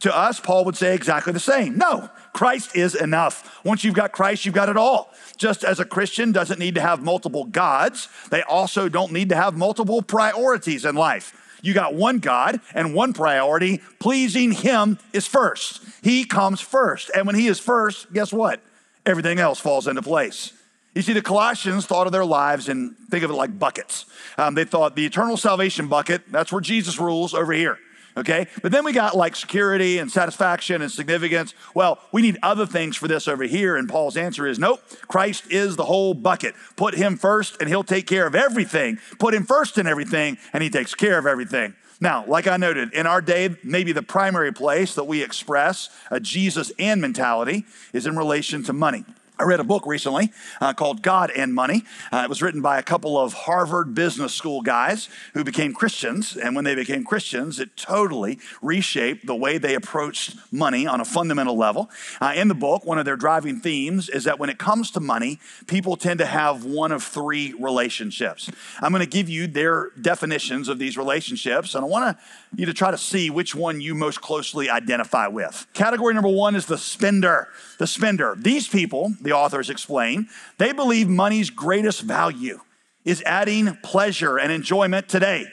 To 0.00 0.16
us, 0.16 0.40
Paul 0.40 0.64
would 0.64 0.76
say 0.76 0.92
exactly 0.92 1.32
the 1.32 1.38
same. 1.38 1.78
No, 1.78 2.10
Christ 2.32 2.74
is 2.74 2.96
enough. 2.96 3.64
Once 3.64 3.84
you've 3.84 3.94
got 3.94 4.10
Christ, 4.10 4.44
you've 4.44 4.56
got 4.56 4.68
it 4.68 4.76
all. 4.76 5.12
Just 5.36 5.62
as 5.62 5.78
a 5.78 5.84
Christian 5.84 6.32
doesn't 6.32 6.58
need 6.58 6.74
to 6.74 6.80
have 6.80 7.00
multiple 7.00 7.44
gods, 7.44 8.08
they 8.30 8.42
also 8.42 8.88
don't 8.88 9.12
need 9.12 9.28
to 9.28 9.36
have 9.36 9.56
multiple 9.56 10.02
priorities 10.02 10.84
in 10.84 10.96
life. 10.96 11.32
You 11.64 11.72
got 11.72 11.94
one 11.94 12.18
God 12.18 12.60
and 12.74 12.94
one 12.94 13.14
priority. 13.14 13.80
Pleasing 13.98 14.52
Him 14.52 14.98
is 15.14 15.26
first. 15.26 15.82
He 16.02 16.24
comes 16.24 16.60
first. 16.60 17.10
And 17.14 17.26
when 17.26 17.36
He 17.36 17.46
is 17.46 17.58
first, 17.58 18.12
guess 18.12 18.32
what? 18.32 18.60
Everything 19.06 19.38
else 19.38 19.60
falls 19.60 19.88
into 19.88 20.02
place. 20.02 20.52
You 20.94 21.02
see, 21.02 21.14
the 21.14 21.22
Colossians 21.22 21.86
thought 21.86 22.06
of 22.06 22.12
their 22.12 22.24
lives 22.24 22.68
and 22.68 22.96
think 23.10 23.24
of 23.24 23.30
it 23.30 23.34
like 23.34 23.58
buckets. 23.58 24.04
Um, 24.36 24.54
they 24.54 24.64
thought 24.64 24.94
the 24.94 25.06
eternal 25.06 25.36
salvation 25.36 25.88
bucket, 25.88 26.30
that's 26.30 26.52
where 26.52 26.60
Jesus 26.60 27.00
rules 27.00 27.34
over 27.34 27.52
here 27.52 27.78
okay? 28.16 28.46
But 28.62 28.72
then 28.72 28.84
we 28.84 28.92
got 28.92 29.16
like 29.16 29.36
security 29.36 29.98
and 29.98 30.10
satisfaction 30.10 30.82
and 30.82 30.90
significance. 30.90 31.54
Well, 31.74 31.98
we 32.12 32.22
need 32.22 32.38
other 32.42 32.66
things 32.66 32.96
for 32.96 33.08
this 33.08 33.28
over 33.28 33.44
here. 33.44 33.76
And 33.76 33.88
Paul's 33.88 34.16
answer 34.16 34.46
is 34.46 34.58
nope, 34.58 34.82
Christ 35.08 35.44
is 35.50 35.76
the 35.76 35.84
whole 35.84 36.14
bucket. 36.14 36.54
Put 36.76 36.94
him 36.94 37.16
first 37.16 37.56
and 37.60 37.68
he'll 37.68 37.84
take 37.84 38.06
care 38.06 38.26
of 38.26 38.34
everything. 38.34 38.98
Put 39.18 39.34
him 39.34 39.44
first 39.44 39.78
in 39.78 39.86
everything 39.86 40.38
and 40.52 40.62
he 40.62 40.70
takes 40.70 40.94
care 40.94 41.18
of 41.18 41.26
everything. 41.26 41.74
Now, 42.00 42.24
like 42.26 42.46
I 42.46 42.56
noted, 42.56 42.92
in 42.92 43.06
our 43.06 43.22
day, 43.22 43.56
maybe 43.62 43.92
the 43.92 44.02
primary 44.02 44.52
place 44.52 44.94
that 44.94 45.04
we 45.04 45.22
express 45.22 45.88
a 46.10 46.18
Jesus 46.20 46.72
and 46.78 47.00
mentality 47.00 47.64
is 47.92 48.06
in 48.06 48.16
relation 48.16 48.62
to 48.64 48.72
money. 48.72 49.04
I 49.36 49.42
read 49.42 49.58
a 49.58 49.64
book 49.64 49.84
recently 49.84 50.30
uh, 50.60 50.74
called 50.74 51.02
God 51.02 51.32
and 51.34 51.52
Money. 51.52 51.82
Uh, 52.12 52.22
it 52.24 52.28
was 52.28 52.40
written 52.40 52.62
by 52.62 52.78
a 52.78 52.84
couple 52.84 53.18
of 53.18 53.32
Harvard 53.32 53.92
Business 53.92 54.32
School 54.32 54.62
guys 54.62 55.08
who 55.32 55.42
became 55.42 55.74
Christians. 55.74 56.36
And 56.36 56.54
when 56.54 56.64
they 56.64 56.76
became 56.76 57.02
Christians, 57.02 57.58
it 57.58 57.76
totally 57.76 58.38
reshaped 58.62 59.26
the 59.26 59.34
way 59.34 59.58
they 59.58 59.74
approached 59.74 60.36
money 60.52 60.86
on 60.86 61.00
a 61.00 61.04
fundamental 61.04 61.56
level. 61.56 61.90
Uh, 62.20 62.32
in 62.36 62.46
the 62.46 62.54
book, 62.54 62.86
one 62.86 62.96
of 62.96 63.06
their 63.06 63.16
driving 63.16 63.58
themes 63.58 64.08
is 64.08 64.22
that 64.22 64.38
when 64.38 64.50
it 64.50 64.58
comes 64.58 64.92
to 64.92 65.00
money, 65.00 65.40
people 65.66 65.96
tend 65.96 66.20
to 66.20 66.26
have 66.26 66.64
one 66.64 66.92
of 66.92 67.02
three 67.02 67.54
relationships. 67.58 68.48
I'm 68.80 68.92
going 68.92 69.00
to 69.00 69.10
give 69.10 69.28
you 69.28 69.48
their 69.48 69.90
definitions 70.00 70.68
of 70.68 70.78
these 70.78 70.96
relationships, 70.96 71.74
and 71.74 71.84
I 71.84 71.88
want 71.88 72.16
you 72.54 72.66
to 72.66 72.72
try 72.72 72.92
to 72.92 72.98
see 72.98 73.30
which 73.30 73.52
one 73.52 73.80
you 73.80 73.96
most 73.96 74.20
closely 74.20 74.70
identify 74.70 75.26
with. 75.26 75.66
Category 75.72 76.14
number 76.14 76.28
one 76.28 76.54
is 76.54 76.66
the 76.66 76.78
spender. 76.78 77.48
The 77.78 77.88
spender. 77.88 78.36
These 78.38 78.68
people, 78.68 79.12
the 79.24 79.32
authors 79.32 79.70
explain, 79.70 80.28
they 80.58 80.72
believe 80.72 81.08
money's 81.08 81.50
greatest 81.50 82.02
value 82.02 82.60
is 83.04 83.22
adding 83.26 83.76
pleasure 83.82 84.38
and 84.38 84.52
enjoyment 84.52 85.08
today. 85.08 85.46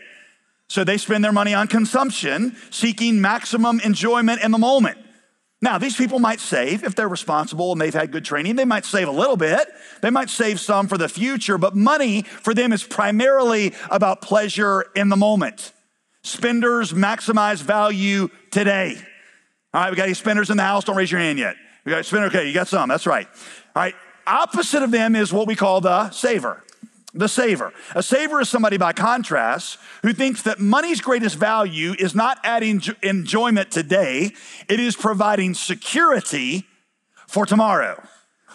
So 0.67 0.83
they 0.83 0.97
spend 0.97 1.23
their 1.23 1.33
money 1.33 1.53
on 1.53 1.67
consumption, 1.67 2.55
seeking 2.69 3.19
maximum 3.19 3.81
enjoyment 3.81 4.41
in 4.41 4.51
the 4.51 4.57
moment. 4.57 4.97
Now, 5.61 5.77
these 5.77 5.95
people 5.95 6.17
might 6.17 6.39
save 6.39 6.83
if 6.83 6.95
they're 6.95 7.09
responsible 7.09 7.71
and 7.71 7.79
they've 7.79 7.93
had 7.93 8.11
good 8.11 8.25
training. 8.25 8.55
They 8.55 8.65
might 8.65 8.85
save 8.85 9.07
a 9.07 9.11
little 9.11 9.37
bit. 9.37 9.67
They 10.01 10.09
might 10.09 10.29
save 10.29 10.59
some 10.59 10.87
for 10.87 10.97
the 10.97 11.09
future, 11.09 11.57
but 11.57 11.75
money 11.75 12.23
for 12.23 12.53
them 12.53 12.73
is 12.73 12.83
primarily 12.83 13.73
about 13.89 14.21
pleasure 14.21 14.85
in 14.95 15.09
the 15.09 15.17
moment. 15.17 15.71
Spenders 16.23 16.93
maximize 16.93 17.61
value 17.61 18.29
today. 18.49 18.95
All 19.73 19.81
right, 19.81 19.91
we 19.91 19.97
got 19.97 20.03
any 20.03 20.13
spenders 20.13 20.49
in 20.49 20.57
the 20.57 20.63
house? 20.63 20.83
Don't 20.83 20.95
raise 20.95 21.11
your 21.11 21.21
hand 21.21 21.37
yet. 21.37 21.55
We 21.85 21.91
got 21.91 22.05
spender. 22.05 22.27
Okay, 22.27 22.47
you 22.47 22.53
got 22.53 22.67
some. 22.67 22.89
That's 22.89 23.05
right. 23.05 23.27
All 23.75 23.83
right. 23.83 23.95
Opposite 24.27 24.83
of 24.83 24.91
them 24.91 25.15
is 25.15 25.33
what 25.33 25.47
we 25.47 25.55
call 25.55 25.81
the 25.81 26.11
saver. 26.11 26.63
The 27.13 27.27
saver. 27.27 27.73
A 27.95 28.03
saver 28.03 28.39
is 28.39 28.49
somebody, 28.49 28.77
by 28.77 28.93
contrast, 28.93 29.77
who 30.01 30.13
thinks 30.13 30.43
that 30.43 30.59
money's 30.59 31.01
greatest 31.01 31.35
value 31.35 31.93
is 31.99 32.15
not 32.15 32.39
adding 32.43 32.81
enjoyment 33.01 33.71
today, 33.71 34.31
it 34.69 34.79
is 34.79 34.95
providing 34.95 35.53
security 35.53 36.65
for 37.27 37.45
tomorrow. 37.45 38.01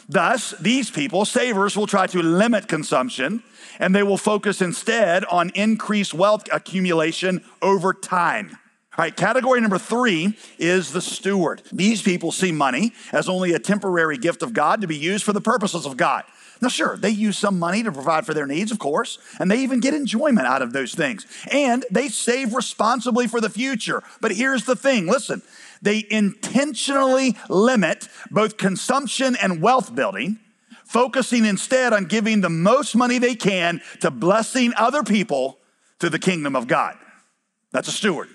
Thus, 0.09 0.53
these 0.61 0.91
people, 0.91 1.25
savers, 1.25 1.77
will 1.77 1.87
try 1.87 2.07
to 2.07 2.23
limit 2.23 2.69
consumption 2.69 3.43
and 3.79 3.95
they 3.95 4.03
will 4.03 4.19
focus 4.19 4.63
instead 4.63 5.25
on 5.27 5.51
increased 5.55 6.15
wealth 6.15 6.49
accumulation 6.53 7.45
over 7.61 7.93
time. 7.93 8.57
All 8.99 9.03
right, 9.03 9.15
category 9.15 9.61
number 9.61 9.77
three 9.77 10.39
is 10.59 10.91
the 10.91 11.03
steward. 11.03 11.61
These 11.71 12.01
people 12.01 12.33
see 12.33 12.51
money 12.51 12.95
as 13.13 13.29
only 13.29 13.53
a 13.53 13.59
temporary 13.59 14.17
gift 14.17 14.43
of 14.43 14.55
God 14.55 14.81
to 14.81 14.87
be 14.87 14.97
used 14.97 15.23
for 15.23 15.35
the 15.35 15.41
purposes 15.41 15.85
of 15.85 15.99
God. 15.99 16.25
Now, 16.63 16.69
sure, 16.69 16.97
they 16.97 17.11
use 17.11 17.37
some 17.37 17.59
money 17.59 17.83
to 17.83 17.93
provide 17.93 18.25
for 18.25 18.33
their 18.33 18.47
needs, 18.47 18.73
of 18.73 18.79
course, 18.79 19.19
and 19.39 19.51
they 19.51 19.59
even 19.59 19.81
get 19.81 19.93
enjoyment 19.93 20.47
out 20.47 20.63
of 20.63 20.73
those 20.73 20.95
things. 20.95 21.27
And 21.53 21.85
they 21.91 22.09
save 22.09 22.55
responsibly 22.55 23.27
for 23.27 23.39
the 23.39 23.51
future. 23.51 24.03
But 24.23 24.33
here's 24.33 24.65
the 24.65 24.75
thing 24.75 25.07
listen, 25.07 25.43
they 25.83 26.07
intentionally 26.09 27.37
limit 27.51 28.09
both 28.31 28.57
consumption 28.57 29.37
and 29.37 29.61
wealth 29.61 29.95
building, 29.95 30.39
focusing 30.87 31.45
instead 31.45 31.93
on 31.93 32.07
giving 32.07 32.41
the 32.41 32.49
most 32.49 32.95
money 32.95 33.19
they 33.19 33.35
can 33.35 33.83
to 34.01 34.11
blessing 34.11 34.73
other 34.79 35.03
people 35.03 35.59
to 35.99 36.09
the 36.09 36.19
kingdom 36.19 36.57
of 36.57 36.67
God. 36.67 36.97
That's 37.73 37.89
a 37.89 37.93
steward. 37.93 38.31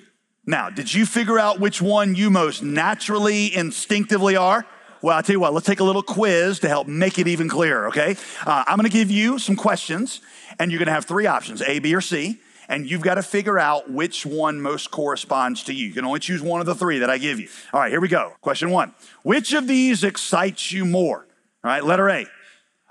Now, 0.46 0.70
did 0.70 0.94
you 0.94 1.06
figure 1.06 1.38
out 1.38 1.60
which 1.60 1.82
one 1.82 2.16
you 2.16 2.30
most 2.30 2.64
naturally, 2.64 3.56
instinctively 3.56 4.36
are? 4.36 4.66
Well, 5.02 5.16
I'll 5.16 5.24
tell 5.24 5.34
you 5.34 5.40
what, 5.40 5.54
let's 5.54 5.66
take 5.66 5.80
a 5.80 5.84
little 5.84 6.04
quiz 6.04 6.60
to 6.60 6.68
help 6.68 6.88
make 6.88 7.20
it 7.20 7.28
even 7.28 7.50
clearer, 7.50 7.88
okay? 7.88 8.16
Uh, 8.46 8.64
I'm 8.68 8.78
gonna 8.78 8.90
give 8.90 9.12
you 9.12 9.40
some 9.40 9.56
questions, 9.56 10.22
and 10.60 10.72
you're 10.72 10.80
gonna 10.80 10.92
have 10.92 11.06
three 11.06 11.26
options 11.26 11.62
A, 11.62 11.80
B, 11.80 11.94
or 11.94 12.02
C, 12.02 12.40
and 12.72 12.90
you've 12.90 13.02
got 13.02 13.16
to 13.16 13.24
figure 13.24 13.60
out 13.60 13.92
which 13.92 14.26
one 14.26 14.62
most 14.62 14.92
corresponds 14.92 15.64
to 15.64 15.74
you. 15.74 15.88
You 15.88 15.94
can 15.94 16.06
only 16.06 16.22
choose 16.22 16.42
one 16.42 16.62
of 16.62 16.66
the 16.66 16.74
three 16.74 17.00
that 17.00 17.10
I 17.10 17.18
give 17.18 17.38
you. 17.38 17.50
All 17.74 17.82
right, 17.82 17.92
here 17.92 18.00
we 18.00 18.08
go. 18.08 18.34
Question 18.42 18.70
one 18.70 18.94
Which 19.24 19.54
of 19.54 19.68
these 19.68 20.04
excites 20.04 20.72
you 20.72 20.86
more? 20.86 21.28
All 21.64 21.70
right, 21.70 21.84
letter 21.84 22.10
A, 22.10 22.26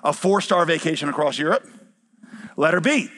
a 0.05 0.13
four 0.13 0.41
star 0.43 0.67
vacation 0.67 1.09
across 1.09 1.39
Europe. 1.39 1.67
Letter 2.57 2.81
B, 2.81 3.09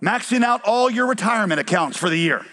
maxing 0.00 0.44
out 0.44 0.62
all 0.64 0.88
your 0.88 1.06
retirement 1.06 1.60
accounts 1.60 1.96
for 1.96 2.08
the 2.08 2.16
year. 2.16 2.46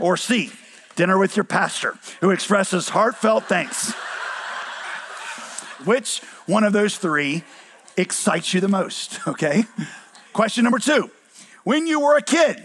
Or 0.00 0.16
C, 0.16 0.50
dinner 0.96 1.18
with 1.18 1.36
your 1.36 1.44
pastor 1.44 1.98
who 2.20 2.30
expresses 2.30 2.88
heartfelt 2.88 3.44
thanks. 3.44 3.92
Which 5.84 6.20
one 6.46 6.64
of 6.64 6.72
those 6.72 6.98
three 6.98 7.44
excites 7.96 8.52
you 8.54 8.60
the 8.60 8.68
most? 8.68 9.20
Okay. 9.28 9.64
Question 10.32 10.64
number 10.64 10.78
two 10.78 11.10
When 11.64 11.86
you 11.86 12.00
were 12.00 12.16
a 12.16 12.22
kid, 12.22 12.62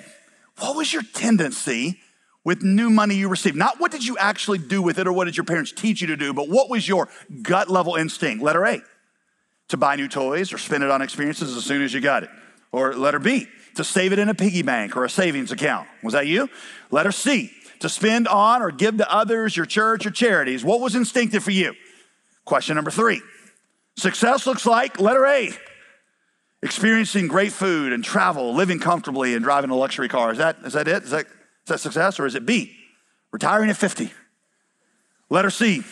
what 0.59 0.75
was 0.75 0.93
your 0.93 1.01
tendency 1.01 1.99
with 2.43 2.61
new 2.61 2.89
money 2.89 3.15
you 3.15 3.29
received? 3.29 3.55
Not 3.55 3.79
what 3.79 3.91
did 3.91 4.05
you 4.05 4.17
actually 4.17 4.57
do 4.57 4.81
with 4.81 4.99
it 4.99 5.07
or 5.07 5.13
what 5.13 5.25
did 5.25 5.37
your 5.37 5.45
parents 5.45 5.71
teach 5.71 6.01
you 6.01 6.07
to 6.07 6.17
do, 6.17 6.33
but 6.33 6.49
what 6.49 6.69
was 6.69 6.87
your 6.87 7.09
gut 7.41 7.69
level 7.69 7.95
instinct? 7.95 8.43
Letter 8.43 8.65
A, 8.65 8.81
to 9.69 9.77
buy 9.77 9.95
new 9.95 10.07
toys 10.07 10.53
or 10.53 10.57
spend 10.57 10.83
it 10.83 10.91
on 10.91 11.01
experiences 11.01 11.55
as 11.55 11.63
soon 11.63 11.81
as 11.81 11.93
you 11.93 12.01
got 12.01 12.23
it. 12.23 12.29
Or 12.71 12.93
letter 12.95 13.19
B, 13.19 13.47
to 13.75 13.83
save 13.83 14.13
it 14.13 14.19
in 14.19 14.29
a 14.29 14.33
piggy 14.33 14.61
bank 14.61 14.95
or 14.95 15.05
a 15.05 15.09
savings 15.09 15.51
account. 15.51 15.87
Was 16.03 16.13
that 16.13 16.27
you? 16.27 16.49
Letter 16.91 17.11
C, 17.11 17.51
to 17.79 17.89
spend 17.89 18.27
on 18.27 18.61
or 18.61 18.71
give 18.71 18.97
to 18.97 19.13
others, 19.13 19.55
your 19.57 19.65
church, 19.65 20.05
or 20.05 20.11
charities. 20.11 20.63
What 20.63 20.79
was 20.79 20.95
instinctive 20.95 21.43
for 21.43 21.51
you? 21.51 21.73
Question 22.45 22.75
number 22.75 22.91
three 22.91 23.21
success 23.95 24.47
looks 24.47 24.65
like 24.65 24.99
letter 24.99 25.25
A, 25.25 25.51
experiencing 26.61 27.27
great 27.27 27.51
food 27.51 27.93
and 27.93 28.03
travel, 28.03 28.53
living 28.53 28.79
comfortably, 28.79 29.35
and 29.35 29.43
driving 29.43 29.69
a 29.69 29.75
luxury 29.75 30.07
car. 30.09 30.31
Is 30.31 30.37
that, 30.39 30.57
is 30.65 30.73
that 30.73 30.87
it? 30.87 31.03
Is 31.03 31.11
that, 31.11 31.25
is 31.25 31.67
that 31.67 31.79
success? 31.79 32.19
Or 32.19 32.25
is 32.25 32.35
it 32.35 32.45
B, 32.45 32.75
retiring 33.31 33.69
at 33.69 33.77
50? 33.77 34.11
Letter 35.29 35.49
C, 35.49 35.83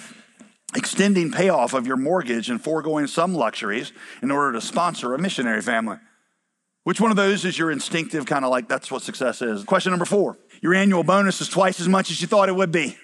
extending 0.75 1.31
payoff 1.31 1.73
of 1.73 1.87
your 1.87 1.97
mortgage 1.97 2.49
and 2.49 2.61
foregoing 2.61 3.07
some 3.07 3.33
luxuries 3.33 3.91
in 4.21 4.31
order 4.31 4.53
to 4.53 4.61
sponsor 4.61 5.13
a 5.13 5.19
missionary 5.19 5.61
family. 5.61 5.97
Which 6.83 6.99
one 6.99 7.11
of 7.11 7.17
those 7.17 7.45
is 7.45 7.57
your 7.57 7.69
instinctive 7.69 8.25
kind 8.25 8.43
of 8.43 8.49
like 8.51 8.67
that's 8.67 8.89
what 8.89 9.03
success 9.03 9.41
is? 9.41 9.63
Question 9.63 9.91
number 9.91 10.05
four 10.05 10.37
your 10.61 10.73
annual 10.73 11.03
bonus 11.03 11.41
is 11.41 11.49
twice 11.49 11.79
as 11.79 11.87
much 11.87 12.11
as 12.11 12.21
you 12.21 12.27
thought 12.27 12.49
it 12.49 12.55
would 12.55 12.71
be. 12.71 12.97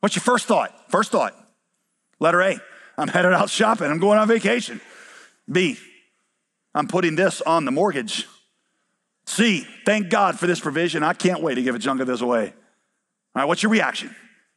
What's 0.00 0.14
your 0.14 0.22
first 0.22 0.46
thought? 0.46 0.90
First 0.90 1.10
thought. 1.10 1.34
Letter 2.20 2.40
A, 2.42 2.60
I'm 2.96 3.08
headed 3.08 3.32
out 3.32 3.50
shopping. 3.50 3.90
I'm 3.90 3.98
going 3.98 4.18
on 4.18 4.28
vacation. 4.28 4.80
B, 5.50 5.78
I'm 6.74 6.88
putting 6.88 7.16
this 7.16 7.40
on 7.42 7.64
the 7.64 7.70
mortgage. 7.70 8.26
C, 9.26 9.66
thank 9.84 10.08
God 10.08 10.38
for 10.38 10.46
this 10.46 10.60
provision. 10.60 11.02
I 11.02 11.12
can't 11.12 11.42
wait 11.42 11.56
to 11.56 11.62
give 11.62 11.74
a 11.74 11.78
chunk 11.78 12.00
of 12.00 12.06
this 12.06 12.20
away. 12.20 12.46
All 12.46 13.42
right, 13.42 13.44
what's 13.44 13.62
your 13.62 13.70
reaction? 13.70 14.08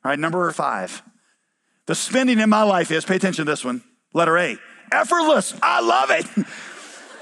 All 0.03 0.10
right, 0.10 0.20
number 0.20 0.50
five. 0.51 1.01
The 1.88 1.96
spending 1.96 2.39
in 2.39 2.50
my 2.50 2.63
life 2.63 2.91
is, 2.91 3.03
pay 3.03 3.15
attention 3.17 3.46
to 3.46 3.51
this 3.51 3.65
one. 3.65 3.84
Letter 4.13 4.38
A, 4.38 4.58
effortless. 4.91 5.53
I 5.62 5.81
love 5.81 6.12
it. 6.12 6.48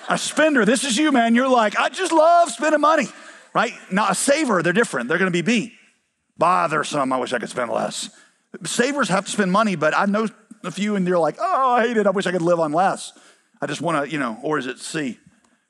a 0.10 0.18
spender, 0.18 0.66
this 0.66 0.84
is 0.84 0.98
you, 0.98 1.12
man. 1.12 1.36
You're 1.36 1.48
like, 1.48 1.78
I 1.78 1.90
just 1.90 2.12
love 2.12 2.50
spending 2.52 2.82
money, 2.82 3.08
right? 3.54 3.74
Now, 3.92 4.10
a 4.10 4.16
saver, 4.16 4.62
they're 4.62 4.74
different. 4.74 5.08
They're 5.08 5.18
gonna 5.18 5.32
be 5.32 5.42
B. 5.42 5.74
Bothersome. 6.38 7.14
I 7.14 7.18
wish 7.18 7.32
I 7.32 7.40
could 7.40 7.50
spend 7.50 7.72
less. 7.72 8.10
Savers 8.66 9.10
have 9.10 9.26
to 9.26 9.32
spend 9.32 9.52
money, 9.52 9.76
but 9.76 9.96
I 9.96 10.06
know 10.06 10.28
a 10.64 10.72
few 10.72 10.96
and 10.96 11.06
they're 11.06 11.20
like, 11.20 11.38
oh, 11.40 11.72
I 11.76 11.88
hate 11.88 11.98
it. 11.98 12.08
I 12.08 12.10
wish 12.10 12.26
I 12.26 12.32
could 12.32 12.42
live 12.42 12.60
on 12.60 12.72
less. 12.72 13.14
I 13.62 13.68
just 13.68 13.82
want 13.82 14.04
to, 14.04 14.12
you 14.12 14.18
know, 14.18 14.38
or 14.42 14.58
is 14.58 14.66
it 14.66 14.80
C, 14.80 15.20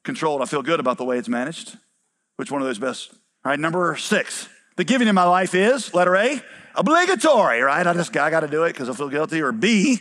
controlled? 0.03 0.41
I 0.41 0.45
feel 0.45 0.61
good 0.61 0.79
about 0.79 0.97
the 0.97 1.05
way 1.05 1.17
it's 1.17 1.27
managed. 1.27 1.77
Which 2.37 2.51
one 2.51 2.61
of 2.61 2.67
those 2.67 2.79
best? 2.79 3.11
All 3.11 3.51
right, 3.51 3.59
number 3.59 3.95
six. 3.97 4.47
The 4.77 4.83
giving 4.83 5.07
in 5.07 5.15
my 5.15 5.25
life 5.25 5.53
is, 5.55 5.93
letter 5.93 6.15
A, 6.15 6.41
obligatory, 6.75 7.61
right? 7.61 7.85
I 7.85 7.93
just, 7.93 8.15
I 8.15 8.29
got 8.29 8.41
to 8.41 8.47
do 8.47 8.63
it 8.63 8.73
because 8.73 8.89
I 8.89 8.93
feel 8.93 9.09
guilty. 9.09 9.41
Or 9.41 9.51
B, 9.51 9.99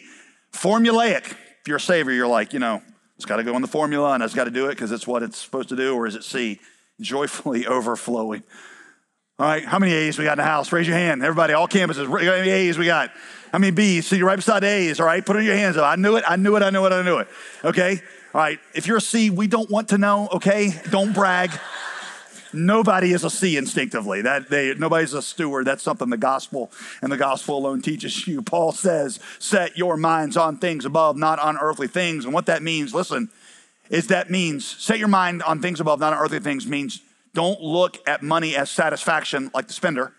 formulaic. 0.52 1.24
If 1.26 1.66
you're 1.66 1.78
a 1.78 1.80
saver, 1.80 2.12
you're 2.12 2.28
like, 2.28 2.52
you 2.52 2.60
know, 2.60 2.82
it's 3.18 3.26
got 3.26 3.36
to 3.36 3.44
go 3.44 3.54
in 3.56 3.62
the 3.62 3.68
formula 3.68 4.12
and 4.12 4.22
it's 4.22 4.34
got 4.34 4.44
to 4.44 4.50
do 4.50 4.66
it 4.66 4.70
because 4.70 4.92
it's 4.92 5.06
what 5.06 5.24
it's 5.24 5.36
supposed 5.36 5.68
to 5.70 5.76
do. 5.76 5.94
Or 5.94 6.06
is 6.06 6.14
it 6.14 6.22
C, 6.22 6.60
joyfully 7.00 7.66
overflowing? 7.66 8.44
All 9.40 9.46
right, 9.46 9.64
how 9.64 9.78
many 9.78 9.92
A's 9.92 10.18
we 10.18 10.24
got 10.24 10.32
in 10.32 10.38
the 10.38 10.44
house? 10.44 10.72
Raise 10.72 10.86
your 10.86 10.96
hand. 10.96 11.22
Everybody, 11.22 11.52
all 11.52 11.68
campuses, 11.68 12.06
how 12.06 12.14
many 12.14 12.50
A's 12.50 12.78
we 12.78 12.86
got? 12.86 13.10
How 13.52 13.58
many 13.58 13.70
B's? 13.70 14.06
See, 14.06 14.16
you're 14.16 14.26
right 14.26 14.36
beside 14.36 14.64
A's, 14.64 14.98
all 14.98 15.06
right? 15.06 15.24
Put 15.24 15.40
your 15.42 15.54
hands 15.54 15.76
up. 15.76 15.84
I 15.84 15.94
knew 15.96 16.16
it, 16.16 16.24
I 16.26 16.36
knew 16.36 16.56
it, 16.56 16.62
I 16.62 16.70
knew 16.70 16.84
it, 16.84 16.92
I 16.92 17.02
knew 17.02 17.18
it. 17.18 17.28
Okay? 17.64 18.00
All 18.34 18.40
right, 18.40 18.58
if 18.74 18.86
you're 18.86 18.96
a 18.96 19.00
C, 19.00 19.30
we 19.30 19.46
don't 19.46 19.70
want 19.70 19.90
to 19.90 19.98
know, 19.98 20.28
okay? 20.34 20.72
Don't 20.90 21.12
brag. 21.12 21.50
Nobody 22.52 23.12
is 23.12 23.24
a 23.24 23.30
C 23.30 23.56
instinctively. 23.56 24.22
That 24.22 24.48
they, 24.48 24.74
nobody's 24.74 25.14
a 25.14 25.22
steward. 25.22 25.66
That's 25.66 25.82
something 25.82 26.10
the 26.10 26.16
gospel 26.16 26.70
and 27.02 27.12
the 27.12 27.16
gospel 27.16 27.58
alone 27.58 27.82
teaches 27.82 28.26
you. 28.26 28.42
Paul 28.42 28.72
says, 28.72 29.20
set 29.38 29.76
your 29.76 29.96
minds 29.96 30.36
on 30.36 30.58
things 30.58 30.84
above, 30.84 31.16
not 31.16 31.38
on 31.38 31.58
earthly 31.58 31.88
things. 31.88 32.24
And 32.24 32.34
what 32.34 32.46
that 32.46 32.62
means, 32.62 32.94
listen, 32.94 33.30
is 33.90 34.08
that 34.08 34.30
means 34.30 34.66
set 34.66 34.98
your 34.98 35.08
mind 35.08 35.42
on 35.42 35.60
things 35.60 35.80
above, 35.80 36.00
not 36.00 36.12
on 36.12 36.18
earthly 36.18 36.40
things, 36.40 36.66
means 36.66 37.00
don't 37.34 37.60
look 37.60 37.98
at 38.06 38.22
money 38.22 38.56
as 38.56 38.70
satisfaction 38.70 39.50
like 39.54 39.66
the 39.66 39.72
spender. 39.72 40.12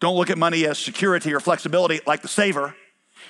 Don't 0.00 0.16
look 0.16 0.30
at 0.30 0.38
money 0.38 0.66
as 0.66 0.78
security 0.78 1.32
or 1.32 1.40
flexibility 1.40 2.00
like 2.06 2.22
the 2.22 2.28
saver. 2.28 2.74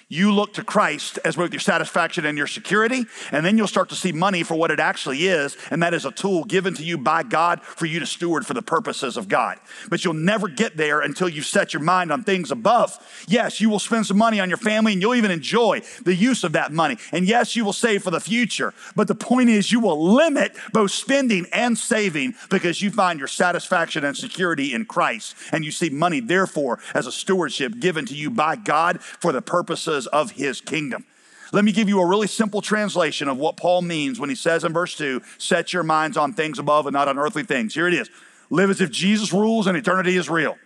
You 0.08 0.32
look 0.32 0.54
to 0.54 0.64
Christ 0.64 1.18
as 1.24 1.36
both 1.36 1.52
your 1.52 1.60
satisfaction 1.60 2.24
and 2.26 2.38
your 2.38 2.46
security, 2.46 3.04
and 3.32 3.44
then 3.44 3.58
you'll 3.58 3.66
start 3.66 3.88
to 3.88 3.94
see 3.94 4.12
money 4.12 4.42
for 4.42 4.54
what 4.54 4.70
it 4.70 4.78
actually 4.78 5.26
is, 5.26 5.56
and 5.70 5.82
that 5.82 5.94
is 5.94 6.04
a 6.04 6.12
tool 6.12 6.44
given 6.44 6.74
to 6.74 6.84
you 6.84 6.96
by 6.96 7.22
God 7.22 7.60
for 7.62 7.86
you 7.86 7.98
to 8.00 8.06
steward 8.06 8.46
for 8.46 8.54
the 8.54 8.62
purposes 8.62 9.16
of 9.16 9.28
God. 9.28 9.58
But 9.88 10.04
you'll 10.04 10.14
never 10.14 10.48
get 10.48 10.76
there 10.76 11.00
until 11.00 11.28
you 11.28 11.42
set 11.42 11.72
your 11.72 11.82
mind 11.82 12.12
on 12.12 12.22
things 12.22 12.50
above. 12.50 12.96
Yes, 13.26 13.60
you 13.60 13.68
will 13.68 13.78
spend 13.78 14.06
some 14.06 14.18
money 14.18 14.38
on 14.38 14.48
your 14.48 14.58
family, 14.58 14.92
and 14.92 15.02
you'll 15.02 15.14
even 15.14 15.30
enjoy 15.30 15.82
the 16.04 16.14
use 16.14 16.44
of 16.44 16.52
that 16.52 16.72
money. 16.72 16.98
And 17.12 17.26
yes, 17.26 17.56
you 17.56 17.64
will 17.64 17.72
save 17.72 18.02
for 18.02 18.10
the 18.10 18.20
future. 18.20 18.74
But 18.94 19.08
the 19.08 19.14
point 19.14 19.50
is, 19.50 19.72
you 19.72 19.80
will 19.80 20.14
limit 20.14 20.56
both 20.72 20.92
spending 20.92 21.46
and 21.52 21.76
saving 21.76 22.34
because 22.48 22.80
you 22.80 22.90
find 22.90 23.18
your 23.18 23.28
satisfaction 23.28 24.04
and 24.04 24.16
security 24.16 24.72
in 24.72 24.84
Christ, 24.84 25.34
and 25.52 25.64
you 25.64 25.70
see 25.70 25.90
money, 25.90 26.20
therefore, 26.20 26.78
as 26.94 27.06
a 27.06 27.12
stewardship 27.12 27.80
given 27.80 28.06
to 28.06 28.14
you 28.14 28.30
by 28.30 28.56
God 28.56 29.02
for 29.02 29.32
the 29.32 29.42
of 29.88 30.32
his 30.32 30.60
kingdom. 30.60 31.04
Let 31.52 31.64
me 31.64 31.72
give 31.72 31.88
you 31.88 32.00
a 32.00 32.06
really 32.06 32.26
simple 32.26 32.60
translation 32.60 33.28
of 33.28 33.38
what 33.38 33.56
Paul 33.56 33.82
means 33.82 34.18
when 34.18 34.28
he 34.28 34.34
says 34.34 34.64
in 34.64 34.72
verse 34.72 34.96
2 34.96 35.22
set 35.38 35.72
your 35.72 35.84
minds 35.84 36.16
on 36.16 36.32
things 36.32 36.58
above 36.58 36.86
and 36.86 36.94
not 36.94 37.08
on 37.08 37.18
earthly 37.18 37.44
things. 37.44 37.74
Here 37.74 37.86
it 37.86 37.94
is 37.94 38.10
live 38.50 38.70
as 38.70 38.80
if 38.80 38.90
Jesus 38.90 39.32
rules 39.32 39.66
and 39.66 39.76
eternity 39.76 40.16
is 40.16 40.28
real. 40.28 40.56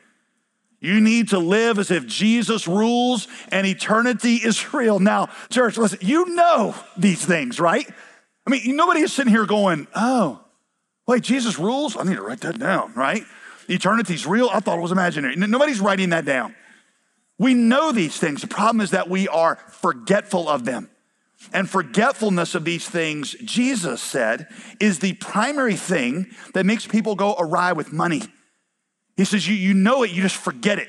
You 0.81 1.01
need 1.01 1.29
to 1.29 1.39
live 1.39 1.79
as 1.79 1.91
if 1.91 2.07
Jesus 2.07 2.67
rules 2.67 3.29
and 3.53 3.67
eternity 3.67 4.37
is 4.37 4.73
real. 4.73 4.99
Now, 4.99 5.29
church, 5.51 5.77
listen, 5.77 5.99
you 6.01 6.35
know 6.35 6.75
these 6.97 7.25
things, 7.25 7.61
right? 7.61 7.87
I 8.47 8.51
mean, 8.51 8.77
nobody 8.77 9.01
is 9.01 9.13
sitting 9.13 9.33
here 9.33 9.45
going, 9.45 9.87
oh, 9.95 10.41
wait, 11.07 11.23
Jesus 11.23 11.59
rules? 11.59 11.97
I 11.97 12.05
need 12.05 12.17
to 12.17 12.23
write 12.23 12.41
that 12.41 12.59
down, 12.59 12.95
right? 12.95 13.25
Eternity's 13.69 14.27
real? 14.27 14.49
I 14.51 14.61
thought 14.61 14.79
it 14.79 14.83
was 14.83 14.93
imaginary. 14.93 15.37
Nobody's 15.37 15.81
writing 15.81 16.11
that 16.11 16.25
down. 16.25 16.55
We 17.41 17.55
know 17.55 17.91
these 17.91 18.19
things. 18.19 18.43
The 18.43 18.49
problem 18.49 18.83
is 18.83 18.91
that 18.91 19.09
we 19.09 19.27
are 19.27 19.57
forgetful 19.71 20.47
of 20.47 20.67
them. 20.67 20.91
And 21.55 21.69
forgetfulness 21.69 22.55
of 22.55 22.67
these 22.67 22.87
things, 22.87 23.35
Jesus 23.43 24.03
said, 24.03 24.47
is 24.79 24.99
the 24.99 25.15
primary 25.15 25.75
thing 25.75 26.27
that 26.53 26.67
makes 26.67 26.87
people 26.87 27.15
go 27.15 27.35
awry 27.39 27.73
with 27.73 27.95
money. 27.95 28.25
He 29.17 29.25
says, 29.25 29.49
you, 29.49 29.55
you 29.55 29.73
know 29.73 30.03
it, 30.03 30.11
you 30.11 30.21
just 30.21 30.37
forget 30.37 30.79
it. 30.79 30.89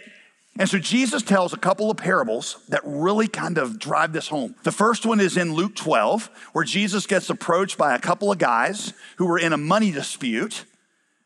And 0.59 0.67
so 0.69 0.77
Jesus 0.77 1.23
tells 1.23 1.53
a 1.53 1.57
couple 1.57 1.89
of 1.89 1.95
parables 1.95 2.57
that 2.67 2.81
really 2.83 3.29
kind 3.29 3.57
of 3.57 3.79
drive 3.79 4.11
this 4.11 4.27
home. 4.27 4.55
The 4.63 4.73
first 4.73 5.05
one 5.05 5.21
is 5.21 5.37
in 5.37 5.53
Luke 5.53 5.73
12, 5.77 6.29
where 6.51 6.65
Jesus 6.65 7.07
gets 7.07 7.29
approached 7.29 7.77
by 7.77 7.95
a 7.95 7.99
couple 7.99 8.29
of 8.29 8.39
guys 8.39 8.91
who 9.15 9.25
were 9.25 9.39
in 9.39 9.53
a 9.53 9.57
money 9.57 9.91
dispute, 9.91 10.65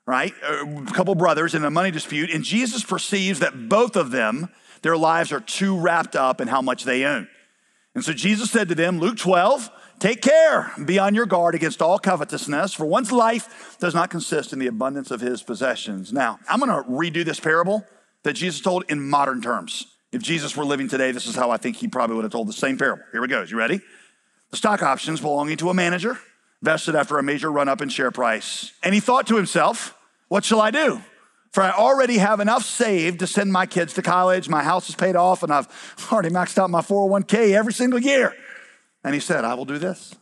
right? 0.05 0.35
A 0.43 0.85
couple 0.93 1.15
brothers 1.15 1.55
in 1.55 1.65
a 1.65 1.71
money 1.71 1.89
dispute. 1.89 2.29
And 2.29 2.43
Jesus 2.43 2.83
perceives 2.83 3.39
that 3.39 3.69
both 3.69 3.95
of 3.95 4.11
them, 4.11 4.49
their 4.85 4.95
lives 4.95 5.31
are 5.31 5.39
too 5.39 5.75
wrapped 5.75 6.15
up 6.15 6.39
in 6.39 6.47
how 6.47 6.61
much 6.61 6.83
they 6.83 7.05
own. 7.05 7.27
And 7.95 8.05
so 8.05 8.13
Jesus 8.13 8.51
said 8.51 8.69
to 8.69 8.75
them, 8.75 8.99
Luke 8.99 9.17
12, 9.17 9.71
Take 9.97 10.21
care, 10.21 10.71
be 10.85 10.99
on 10.99 11.15
your 11.15 11.25
guard 11.25 11.55
against 11.55 11.81
all 11.81 11.97
covetousness, 11.97 12.75
for 12.75 12.85
one's 12.85 13.11
life 13.11 13.79
does 13.79 13.95
not 13.95 14.11
consist 14.11 14.53
in 14.53 14.59
the 14.59 14.67
abundance 14.67 15.09
of 15.09 15.21
his 15.21 15.41
possessions. 15.41 16.13
Now, 16.13 16.37
I'm 16.47 16.59
gonna 16.59 16.83
redo 16.83 17.25
this 17.25 17.39
parable 17.39 17.83
that 18.21 18.33
Jesus 18.33 18.61
told 18.61 18.83
in 18.87 19.01
modern 19.01 19.41
terms. 19.41 19.87
If 20.11 20.21
Jesus 20.21 20.55
were 20.55 20.65
living 20.65 20.87
today, 20.87 21.11
this 21.11 21.25
is 21.25 21.35
how 21.35 21.49
I 21.49 21.57
think 21.57 21.77
he 21.77 21.87
probably 21.87 22.17
would 22.17 22.25
have 22.25 22.31
told 22.31 22.47
the 22.47 22.53
same 22.53 22.77
parable. 22.77 23.03
Here 23.11 23.21
we 23.21 23.27
go. 23.27 23.41
You 23.41 23.57
ready? 23.57 23.81
The 24.51 24.57
stock 24.57 24.83
options 24.83 25.19
belonging 25.19 25.57
to 25.57 25.71
a 25.71 25.73
manager 25.73 26.19
vested 26.61 26.93
after 26.93 27.17
a 27.17 27.23
major 27.23 27.51
run 27.51 27.69
up 27.69 27.81
in 27.81 27.89
share 27.89 28.11
price. 28.11 28.71
And 28.83 28.93
he 28.93 28.99
thought 28.99 29.25
to 29.27 29.35
himself, 29.35 29.97
What 30.27 30.45
shall 30.45 30.61
I 30.61 30.69
do? 30.69 31.01
For 31.55 31.63
I 31.63 31.71
already 31.71 32.17
have 32.17 32.41
enough 32.41 32.65
saved 32.65 33.19
to 33.19 33.27
send 33.27 33.49
my 33.49 33.65
kids 33.65 33.93
to 33.93 34.01
college. 34.01 34.49
My 34.49 34.61
house 34.61 34.89
is 34.89 34.95
paid 34.95 35.15
off, 35.15 35.41
and 35.41 35.53
I've 35.53 35.69
already 36.11 36.27
maxed 36.27 36.57
out 36.57 36.69
my 36.69 36.81
401k 36.81 37.53
every 37.53 37.71
single 37.71 37.97
year. 37.97 38.35
And 39.05 39.13
he 39.13 39.21
said, 39.21 39.45
I 39.45 39.53
will 39.53 39.63
do 39.63 39.77
this. 39.77 40.13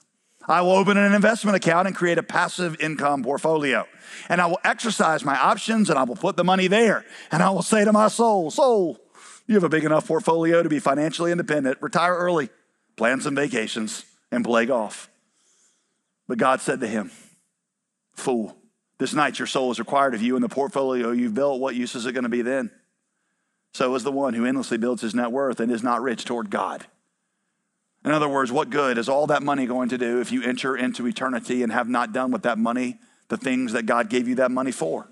I 0.48 0.62
will 0.62 0.74
open 0.74 0.96
an 0.96 1.12
investment 1.12 1.58
account 1.58 1.88
and 1.88 1.96
create 1.96 2.20
a 2.20 2.24
passive 2.24 2.80
income 2.80 3.24
portfolio. 3.24 3.88
And 4.30 4.42
I 4.42 4.46
will 4.46 4.60
exercise 4.64 5.26
my 5.26 5.36
options 5.36 5.90
and 5.90 5.98
I 5.98 6.04
will 6.04 6.16
put 6.16 6.38
the 6.38 6.44
money 6.44 6.68
there. 6.68 7.04
And 7.32 7.42
I 7.42 7.50
will 7.50 7.64
say 7.64 7.84
to 7.84 7.92
my 7.92 8.10
soul, 8.10 8.52
Soul, 8.52 9.00
you 9.48 9.56
have 9.56 9.64
a 9.64 9.70
big 9.70 9.86
enough 9.86 10.08
portfolio 10.08 10.62
to 10.62 10.70
be 10.70 10.78
financially 10.78 11.32
independent. 11.32 11.80
Retire 11.82 12.16
early, 12.16 12.52
plan 12.96 13.22
some 13.22 13.34
vacations, 13.34 14.06
and 14.32 14.46
play 14.46 14.68
golf. 14.68 15.10
But 16.28 16.38
God 16.38 16.62
said 16.62 16.80
to 16.82 16.88
him, 16.88 17.10
Fool, 18.14 18.56
this 19.04 19.14
night 19.14 19.38
your 19.38 19.48
soul 19.48 19.70
is 19.70 19.80
required 19.80 20.14
of 20.14 20.22
you, 20.22 20.36
and 20.36 20.42
the 20.42 20.48
portfolio 20.48 21.12
you've 21.12 21.34
built, 21.34 21.60
what 21.60 21.76
use 21.76 21.94
is 21.94 22.06
it 22.06 22.14
going 22.14 22.24
to 22.24 22.30
be 22.30 22.42
then? 22.42 22.72
So 23.74 23.94
is 23.96 24.04
the 24.06 24.14
one 24.14 24.34
who 24.34 24.46
endlessly 24.46 24.78
builds 24.78 25.02
his 25.02 25.14
net 25.14 25.30
worth 25.30 25.60
and 25.60 25.70
is 25.70 25.84
not 25.84 26.02
rich 26.02 26.24
toward 26.24 26.50
God. 26.50 26.86
In 28.06 28.12
other 28.12 28.30
words, 28.30 28.50
what 28.50 28.70
good 28.70 28.98
is 28.98 29.10
all 29.10 29.28
that 29.28 29.44
money 29.44 29.66
going 29.66 29.90
to 29.90 29.98
do 29.98 30.22
if 30.22 30.32
you 30.32 30.42
enter 30.42 30.78
into 30.78 31.06
eternity 31.06 31.64
and 31.64 31.72
have 31.74 31.90
not 31.90 32.14
done 32.14 32.32
with 32.32 32.44
that 32.44 32.58
money 32.58 32.98
the 33.28 33.36
things 33.36 33.74
that 33.74 33.86
God 33.86 34.10
gave 34.10 34.26
you 34.26 34.36
that 34.36 34.52
money 34.52 34.72
for? 34.72 35.10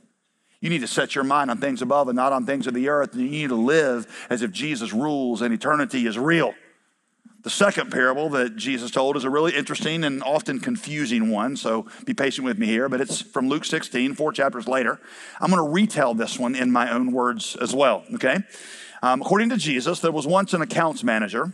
You 0.61 0.69
need 0.69 0.81
to 0.81 0.87
set 0.87 1.13
your 1.13 1.25
mind 1.25 1.51
on 1.51 1.57
things 1.57 1.81
above 1.81 2.07
and 2.07 2.15
not 2.15 2.31
on 2.31 2.45
things 2.45 2.67
of 2.67 2.73
the 2.73 2.87
earth. 2.87 3.13
You 3.13 3.29
need 3.29 3.49
to 3.49 3.55
live 3.55 4.07
as 4.29 4.41
if 4.41 4.53
Jesus 4.53 4.93
rules 4.93 5.41
and 5.41 5.53
eternity 5.53 6.07
is 6.07 6.17
real. 6.17 6.53
The 7.43 7.49
second 7.49 7.91
parable 7.91 8.29
that 8.29 8.55
Jesus 8.55 8.91
told 8.91 9.17
is 9.17 9.23
a 9.23 9.29
really 9.29 9.55
interesting 9.55 10.03
and 10.03 10.21
often 10.21 10.59
confusing 10.59 11.31
one, 11.31 11.57
so 11.57 11.87
be 12.05 12.13
patient 12.13 12.45
with 12.45 12.59
me 12.59 12.67
here, 12.67 12.87
but 12.87 13.01
it's 13.01 13.19
from 13.21 13.49
Luke 13.49 13.65
16, 13.65 14.13
four 14.13 14.31
chapters 14.31 14.67
later. 14.67 14.99
I'm 15.39 15.49
going 15.49 15.63
to 15.63 15.71
retell 15.71 16.13
this 16.13 16.37
one 16.37 16.53
in 16.53 16.71
my 16.71 16.91
own 16.91 17.11
words 17.11 17.55
as 17.55 17.73
well, 17.73 18.03
okay? 18.13 18.39
Um, 19.01 19.21
according 19.21 19.49
to 19.49 19.57
Jesus, 19.57 20.01
there 20.01 20.11
was 20.11 20.27
once 20.27 20.53
an 20.53 20.61
accounts 20.61 21.03
manager 21.03 21.51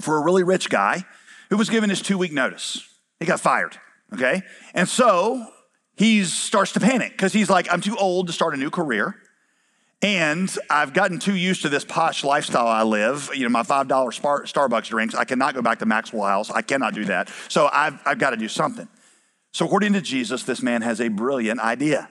for 0.00 0.16
a 0.16 0.24
really 0.24 0.44
rich 0.44 0.70
guy 0.70 1.04
who 1.50 1.58
was 1.58 1.68
given 1.68 1.90
his 1.90 2.00
two 2.00 2.16
week 2.16 2.32
notice. 2.32 2.82
He 3.20 3.26
got 3.26 3.38
fired, 3.38 3.76
okay? 4.14 4.42
And 4.72 4.88
so 4.88 5.46
he 5.94 6.24
starts 6.24 6.72
to 6.72 6.80
panic 6.80 7.12
because 7.12 7.34
he's 7.34 7.50
like, 7.50 7.70
I'm 7.70 7.82
too 7.82 7.96
old 7.96 8.28
to 8.28 8.32
start 8.32 8.54
a 8.54 8.56
new 8.56 8.70
career. 8.70 9.14
And 10.02 10.52
I've 10.68 10.92
gotten 10.92 11.20
too 11.20 11.36
used 11.36 11.62
to 11.62 11.68
this 11.68 11.84
posh 11.84 12.24
lifestyle 12.24 12.66
I 12.66 12.82
live. 12.82 13.30
You 13.32 13.44
know, 13.44 13.48
my 13.48 13.62
$5 13.62 13.86
Starbucks 13.86 14.88
drinks. 14.88 15.14
I 15.14 15.24
cannot 15.24 15.54
go 15.54 15.62
back 15.62 15.78
to 15.78 15.86
Maxwell 15.86 16.26
House. 16.26 16.50
I 16.50 16.60
cannot 16.60 16.92
do 16.92 17.04
that. 17.04 17.30
So 17.48 17.70
I've, 17.72 18.00
I've 18.04 18.18
got 18.18 18.30
to 18.30 18.36
do 18.36 18.48
something. 18.48 18.88
So, 19.52 19.66
according 19.66 19.92
to 19.92 20.00
Jesus, 20.00 20.44
this 20.44 20.62
man 20.62 20.82
has 20.82 21.00
a 21.00 21.08
brilliant 21.08 21.60
idea. 21.60 22.08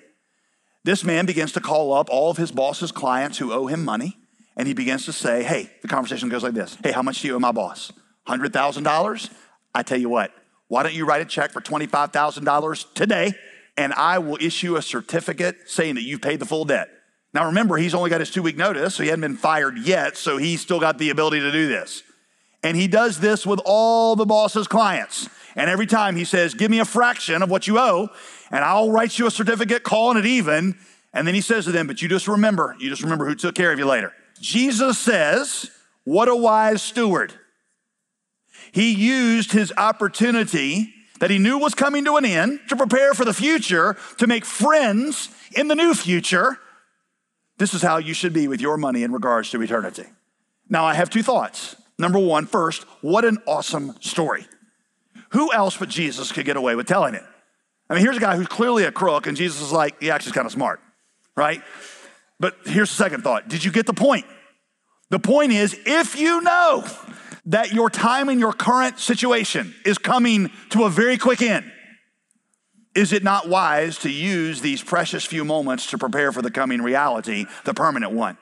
This 0.84 1.04
man 1.04 1.26
begins 1.26 1.52
to 1.54 1.60
call 1.60 1.94
up 1.94 2.08
all 2.10 2.32
of 2.32 2.38
his 2.38 2.52
boss's 2.52 2.92
clients 2.92 3.40
who 3.40 3.52
owe 3.52 3.68
him 3.68 3.84
money 3.84 4.18
and 4.56 4.68
he 4.68 4.74
begins 4.74 5.06
to 5.06 5.14
say, 5.14 5.44
Hey, 5.44 5.72
the 5.82 5.88
conversation 5.88 6.30
goes 6.30 6.44
like 6.44 6.54
this 6.54 6.78
Hey, 6.84 6.92
how 6.92 7.02
much 7.02 7.22
do 7.22 7.28
you 7.28 7.36
owe 7.36 7.40
my 7.40 7.52
boss? 7.52 7.92
$100,000? 8.28 9.30
I 9.74 9.84
tell 9.84 10.00
you 10.00 10.10
what, 10.10 10.32
why 10.68 10.84
don't 10.84 10.94
you 10.94 11.06
write 11.06 11.22
a 11.22 11.26
check 11.26 11.52
for 11.52 11.62
$25,000 11.62 12.94
today 12.94 13.34
and 13.78 13.94
I 13.94 14.20
will 14.20 14.38
issue 14.40 14.76
a 14.76 14.82
certificate 14.82 15.58
saying 15.66 15.96
that 15.96 16.04
you've 16.04 16.22
paid 16.22 16.40
the 16.40 16.46
full 16.46 16.66
debt. 16.66 16.90
Now 17.34 17.46
remember, 17.46 17.78
he's 17.78 17.94
only 17.94 18.10
got 18.10 18.20
his 18.20 18.30
two 18.30 18.42
week 18.42 18.58
notice, 18.58 18.96
so 18.96 19.04
he 19.04 19.10
hadn't 19.10 19.22
been 19.22 19.38
fired 19.38 19.78
yet, 19.78 20.18
so 20.18 20.38
he's 20.38 20.62
still 20.62 20.80
got 20.80 20.98
the 20.98 21.10
ability 21.10 21.40
to 21.40 21.52
do 21.52 21.68
this. 21.68 22.04
And 22.64 22.78
he 22.78 22.88
does 22.88 23.20
this 23.20 23.46
with 23.46 23.60
all 23.66 24.16
the 24.16 24.26
boss's 24.26 24.68
clients. 24.68 25.30
And 25.56 25.70
every 25.70 25.88
time 25.88 26.16
he 26.16 26.26
says, 26.26 26.54
Give 26.54 26.70
me 26.70 26.80
a 26.80 26.86
fraction 26.86 27.42
of 27.42 27.50
what 27.50 27.68
you 27.68 27.80
owe, 27.80 28.10
and 28.52 28.64
I'll 28.64 28.92
write 28.92 29.18
you 29.18 29.28
a 29.28 29.32
certificate 29.32 29.84
calling 29.84 30.18
it 30.18 30.26
even. 30.26 30.78
And 31.14 31.28
then 31.28 31.36
he 31.36 31.42
says 31.42 31.66
to 31.66 31.72
them, 31.72 31.88
But 31.88 32.02
you 32.02 32.08
just 32.08 32.28
remember, 32.28 32.76
you 32.80 32.90
just 32.90 33.04
remember 33.04 33.26
who 33.26 33.36
took 33.36 33.56
care 33.56 33.72
of 33.72 33.80
you 33.80 33.86
later. 33.86 34.14
Jesus 34.40 34.98
says, 34.98 35.72
What 36.04 36.28
a 36.28 36.36
wise 36.36 36.82
steward. 36.82 37.34
He 38.72 38.94
used 38.94 39.52
his 39.52 39.74
opportunity 39.76 40.94
that 41.20 41.30
he 41.30 41.38
knew 41.38 41.58
was 41.58 41.76
coming 41.76 42.06
to 42.06 42.16
an 42.16 42.26
end 42.26 42.60
to 42.70 42.76
prepare 42.76 43.14
for 43.14 43.26
the 43.26 43.34
future, 43.34 43.98
to 44.18 44.28
make 44.28 44.46
friends 44.46 45.30
in 45.56 45.68
the 45.68 45.76
new 45.76 45.94
future. 45.94 46.58
This 47.62 47.76
is 47.76 47.84
how 47.84 47.98
you 47.98 48.16
should 48.16 48.34
be 48.34 48.48
with 48.48 48.60
your 48.60 48.76
money 48.76 49.04
in 49.04 49.12
regards 49.12 49.52
to 49.52 49.62
eternity. 49.62 50.06
Now, 50.68 50.84
I 50.84 50.96
have 50.96 51.12
two 51.12 51.22
thoughts. 51.22 51.76
Number 52.00 52.18
one, 52.18 52.48
first, 52.48 52.86
what 53.02 53.24
an 53.24 53.38
awesome 53.46 53.94
story. 54.02 54.48
Who 55.34 55.54
else 55.54 55.78
but 55.78 55.88
Jesus 55.88 56.32
could 56.32 56.44
get 56.44 56.58
away 56.58 56.74
with 56.74 56.88
telling 56.88 57.14
it? 57.14 57.22
I 57.88 57.94
mean, 57.94 58.04
here's 58.04 58.18
a 58.18 58.20
guy 58.20 58.36
who's 58.36 58.48
clearly 58.48 58.86
a 58.86 58.92
crook, 58.92 59.28
and 59.28 59.38
Jesus 59.38 59.62
is 59.62 59.72
like, 59.72 60.02
he 60.02 60.10
actually 60.10 60.32
kind 60.32 60.48
of 60.48 60.52
smart, 60.52 60.80
right? 61.36 61.62
But 62.40 62.56
here's 62.66 62.90
the 62.90 62.96
second 62.96 63.24
thought 63.24 63.48
Did 63.48 63.64
you 63.64 63.72
get 63.72 63.86
the 63.86 63.94
point? 63.94 64.26
The 65.12 65.20
point 65.20 65.52
is 65.52 65.80
if 65.86 66.20
you 66.20 66.42
know 66.42 66.84
that 67.46 67.74
your 67.74 67.92
time 67.92 68.30
in 68.30 68.40
your 68.40 68.54
current 68.54 69.00
situation 69.00 69.76
is 69.86 70.00
coming 70.00 70.50
to 70.72 70.86
a 70.86 70.90
very 70.90 71.20
quick 71.20 71.44
end, 71.44 71.72
is 72.96 73.14
it 73.14 73.24
not 73.24 73.48
wise 73.48 73.98
to 74.00 74.10
use 74.10 74.62
these 74.62 74.84
precious 74.84 75.26
few 75.26 75.46
moments 75.46 75.88
to 75.88 75.98
prepare 75.98 76.32
for 76.32 76.42
the 76.42 76.52
coming 76.52 76.82
reality, 76.82 77.46
the 77.64 77.74
permanent 77.74 78.12
one? 78.12 78.38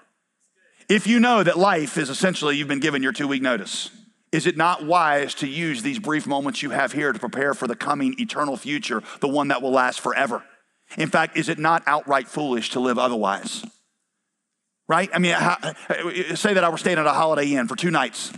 If 0.88 1.06
you 1.06 1.20
know 1.20 1.44
that 1.44 1.58
life 1.58 1.98
is 1.98 2.10
essentially 2.10 2.58
you've 2.58 2.68
been 2.68 2.80
given 2.80 3.04
your 3.04 3.14
two 3.14 3.28
week 3.28 3.42
notice, 3.42 3.92
is 4.32 4.48
it 4.48 4.58
not 4.58 4.86
wise 4.86 5.34
to 5.36 5.48
use 5.48 5.82
these 5.82 6.00
brief 6.00 6.28
moments 6.28 6.62
you 6.62 6.72
have 6.72 6.92
here 6.92 7.12
to 7.12 7.20
prepare 7.20 7.54
for 7.54 7.68
the 7.68 7.76
coming 7.76 8.16
eternal 8.20 8.58
future, 8.58 9.04
the 9.22 9.28
one 9.28 9.50
that 9.50 9.62
will 9.62 9.72
last 9.72 10.02
forever? 10.02 10.44
In 10.98 11.10
fact, 11.10 11.38
is 11.38 11.50
it 11.50 11.60
not 11.60 11.84
outright 11.86 12.28
foolish 12.28 12.72
to 12.72 12.80
live 12.80 12.98
otherwise? 12.98 13.64
right? 14.90 15.10
I 15.14 15.20
mean, 15.20 15.36
say 16.36 16.56
that 16.56 16.64
I 16.64 16.70
were 16.70 16.78
staying 16.78 16.98
at 16.98 17.06
a 17.06 17.14
Holiday 17.14 17.54
Inn 17.54 17.70
for 17.70 17.78
two 17.78 17.92
nights. 17.92 18.34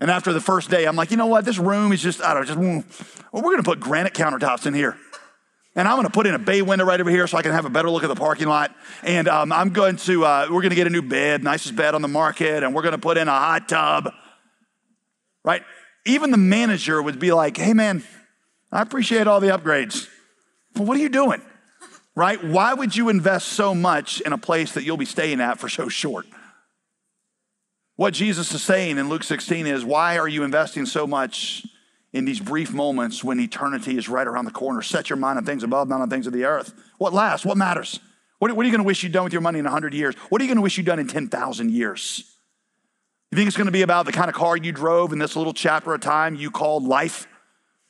And 0.00 0.10
after 0.10 0.34
the 0.34 0.40
first 0.40 0.68
day, 0.70 0.84
I'm 0.84 0.94
like, 0.94 1.10
you 1.10 1.16
know 1.16 1.26
what? 1.26 1.46
This 1.46 1.58
room 1.58 1.90
is 1.90 2.02
just, 2.02 2.22
I 2.22 2.34
don't 2.34 2.42
know, 2.42 2.46
just, 2.46 2.60
mm, 2.60 3.32
well, 3.32 3.42
we're 3.42 3.52
going 3.52 3.62
to 3.62 3.68
put 3.68 3.80
granite 3.80 4.12
countertops 4.12 4.66
in 4.66 4.74
here. 4.74 4.96
And 5.76 5.86
I'm 5.86 5.94
going 5.94 6.06
to 6.06 6.12
put 6.12 6.26
in 6.26 6.34
a 6.34 6.38
bay 6.38 6.62
window 6.62 6.84
right 6.84 7.00
over 7.00 7.10
here 7.10 7.26
so 7.26 7.38
I 7.38 7.42
can 7.42 7.52
have 7.52 7.66
a 7.66 7.70
better 7.70 7.88
look 7.88 8.02
at 8.02 8.08
the 8.08 8.16
parking 8.16 8.48
lot. 8.48 8.74
And 9.04 9.28
um, 9.28 9.52
I'm 9.52 9.70
going 9.70 9.96
to, 9.98 10.24
uh, 10.24 10.46
we're 10.50 10.62
going 10.62 10.70
to 10.70 10.76
get 10.76 10.88
a 10.88 10.90
new 10.90 11.02
bed, 11.02 11.44
nicest 11.44 11.76
bed 11.76 11.94
on 11.94 12.02
the 12.02 12.08
market, 12.08 12.64
and 12.64 12.74
we're 12.74 12.82
going 12.82 12.92
to 12.92 12.98
put 12.98 13.18
in 13.18 13.28
a 13.28 13.32
hot 13.32 13.68
tub, 13.68 14.12
right? 15.44 15.62
Even 16.06 16.32
the 16.32 16.38
manager 16.38 17.00
would 17.00 17.20
be 17.20 17.30
like, 17.30 17.56
hey, 17.56 17.74
man, 17.74 18.02
I 18.72 18.82
appreciate 18.82 19.28
all 19.28 19.38
the 19.38 19.48
upgrades. 19.48 20.08
Well, 20.74 20.86
what 20.86 20.96
are 20.96 21.00
you 21.00 21.08
doing? 21.08 21.42
right? 22.16 22.42
Why 22.42 22.74
would 22.74 22.96
you 22.96 23.10
invest 23.10 23.50
so 23.50 23.74
much 23.74 24.20
in 24.22 24.32
a 24.32 24.38
place 24.38 24.72
that 24.72 24.82
you'll 24.82 24.96
be 24.96 25.04
staying 25.04 25.40
at 25.40 25.60
for 25.60 25.68
so 25.68 25.88
short? 25.88 26.26
What 27.94 28.14
Jesus 28.14 28.52
is 28.52 28.62
saying 28.62 28.98
in 28.98 29.08
Luke 29.08 29.22
16 29.22 29.66
is, 29.66 29.84
why 29.84 30.18
are 30.18 30.26
you 30.26 30.42
investing 30.42 30.86
so 30.86 31.06
much 31.06 31.64
in 32.16 32.24
these 32.24 32.40
brief 32.40 32.72
moments 32.72 33.22
when 33.22 33.38
eternity 33.38 33.98
is 33.98 34.08
right 34.08 34.26
around 34.26 34.46
the 34.46 34.50
corner? 34.50 34.80
Set 34.80 35.10
your 35.10 35.18
mind 35.18 35.38
on 35.38 35.44
things 35.44 35.62
above, 35.62 35.88
not 35.88 36.00
on 36.00 36.08
things 36.08 36.26
of 36.26 36.32
the 36.32 36.44
earth. 36.44 36.72
What 36.98 37.12
lasts? 37.12 37.44
What 37.44 37.56
matters? 37.56 38.00
What, 38.38 38.50
are 38.50 38.54
you 38.54 38.70
going 38.70 38.78
to 38.78 38.82
wish 38.82 39.02
you'd 39.02 39.12
done 39.12 39.24
with 39.24 39.32
your 39.32 39.42
money 39.42 39.58
in 39.58 39.64
100 39.64 39.94
years? 39.94 40.14
What 40.28 40.40
are 40.40 40.44
you 40.44 40.48
going 40.48 40.56
to 40.56 40.62
wish 40.62 40.76
you'd 40.76 40.86
done 40.86 40.98
in 40.98 41.08
10,000 41.08 41.70
years? 41.70 42.36
You 43.30 43.36
think 43.36 43.48
it's 43.48 43.56
going 43.56 43.66
to 43.66 43.72
be 43.72 43.82
about 43.82 44.06
the 44.06 44.12
kind 44.12 44.28
of 44.28 44.34
car 44.34 44.56
you 44.56 44.72
drove 44.72 45.12
in 45.12 45.18
this 45.18 45.36
little 45.36 45.52
chapter 45.52 45.92
of 45.94 46.00
time 46.00 46.34
you 46.34 46.50
called 46.50 46.84
life? 46.84 47.26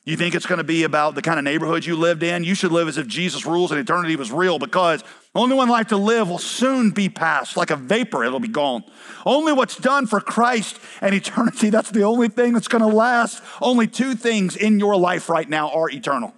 You 0.07 0.15
think 0.15 0.35
it's 0.35 0.45
going 0.45 0.59
to 0.59 0.63
be 0.63 0.83
about 0.83 1.15
the 1.15 1.21
kind 1.21 1.37
of 1.37 1.43
neighborhood 1.43 1.85
you 1.85 1.97
lived 1.97 2.23
in? 2.23 2.45
You 2.45 2.55
should 2.55 2.71
live 2.71 2.87
as 2.87 2.97
if 2.97 3.07
Jesus 3.07 3.45
rules 3.45 3.71
and 3.71 3.79
eternity 3.81 4.15
was 4.15 4.31
real 4.31 4.57
because 4.57 5.03
only 5.35 5.53
one 5.53 5.67
life 5.67 5.87
to 5.87 5.97
live 5.97 6.29
will 6.29 6.37
soon 6.37 6.91
be 6.91 7.09
past. 7.09 7.57
Like 7.57 7.71
a 7.71 7.75
vapor, 7.75 8.23
it'll 8.23 8.39
be 8.39 8.47
gone. 8.47 8.85
Only 9.25 9.51
what's 9.51 9.75
done 9.75 10.07
for 10.07 10.21
Christ 10.21 10.79
and 11.01 11.13
eternity, 11.13 11.69
that's 11.71 11.91
the 11.91 12.03
only 12.03 12.29
thing 12.29 12.53
that's 12.53 12.69
going 12.69 12.83
to 12.83 12.87
last. 12.87 13.43
Only 13.61 13.85
two 13.85 14.15
things 14.15 14.55
in 14.55 14.79
your 14.79 14.95
life 14.95 15.27
right 15.27 15.49
now 15.49 15.71
are 15.71 15.89
eternal. 15.89 16.33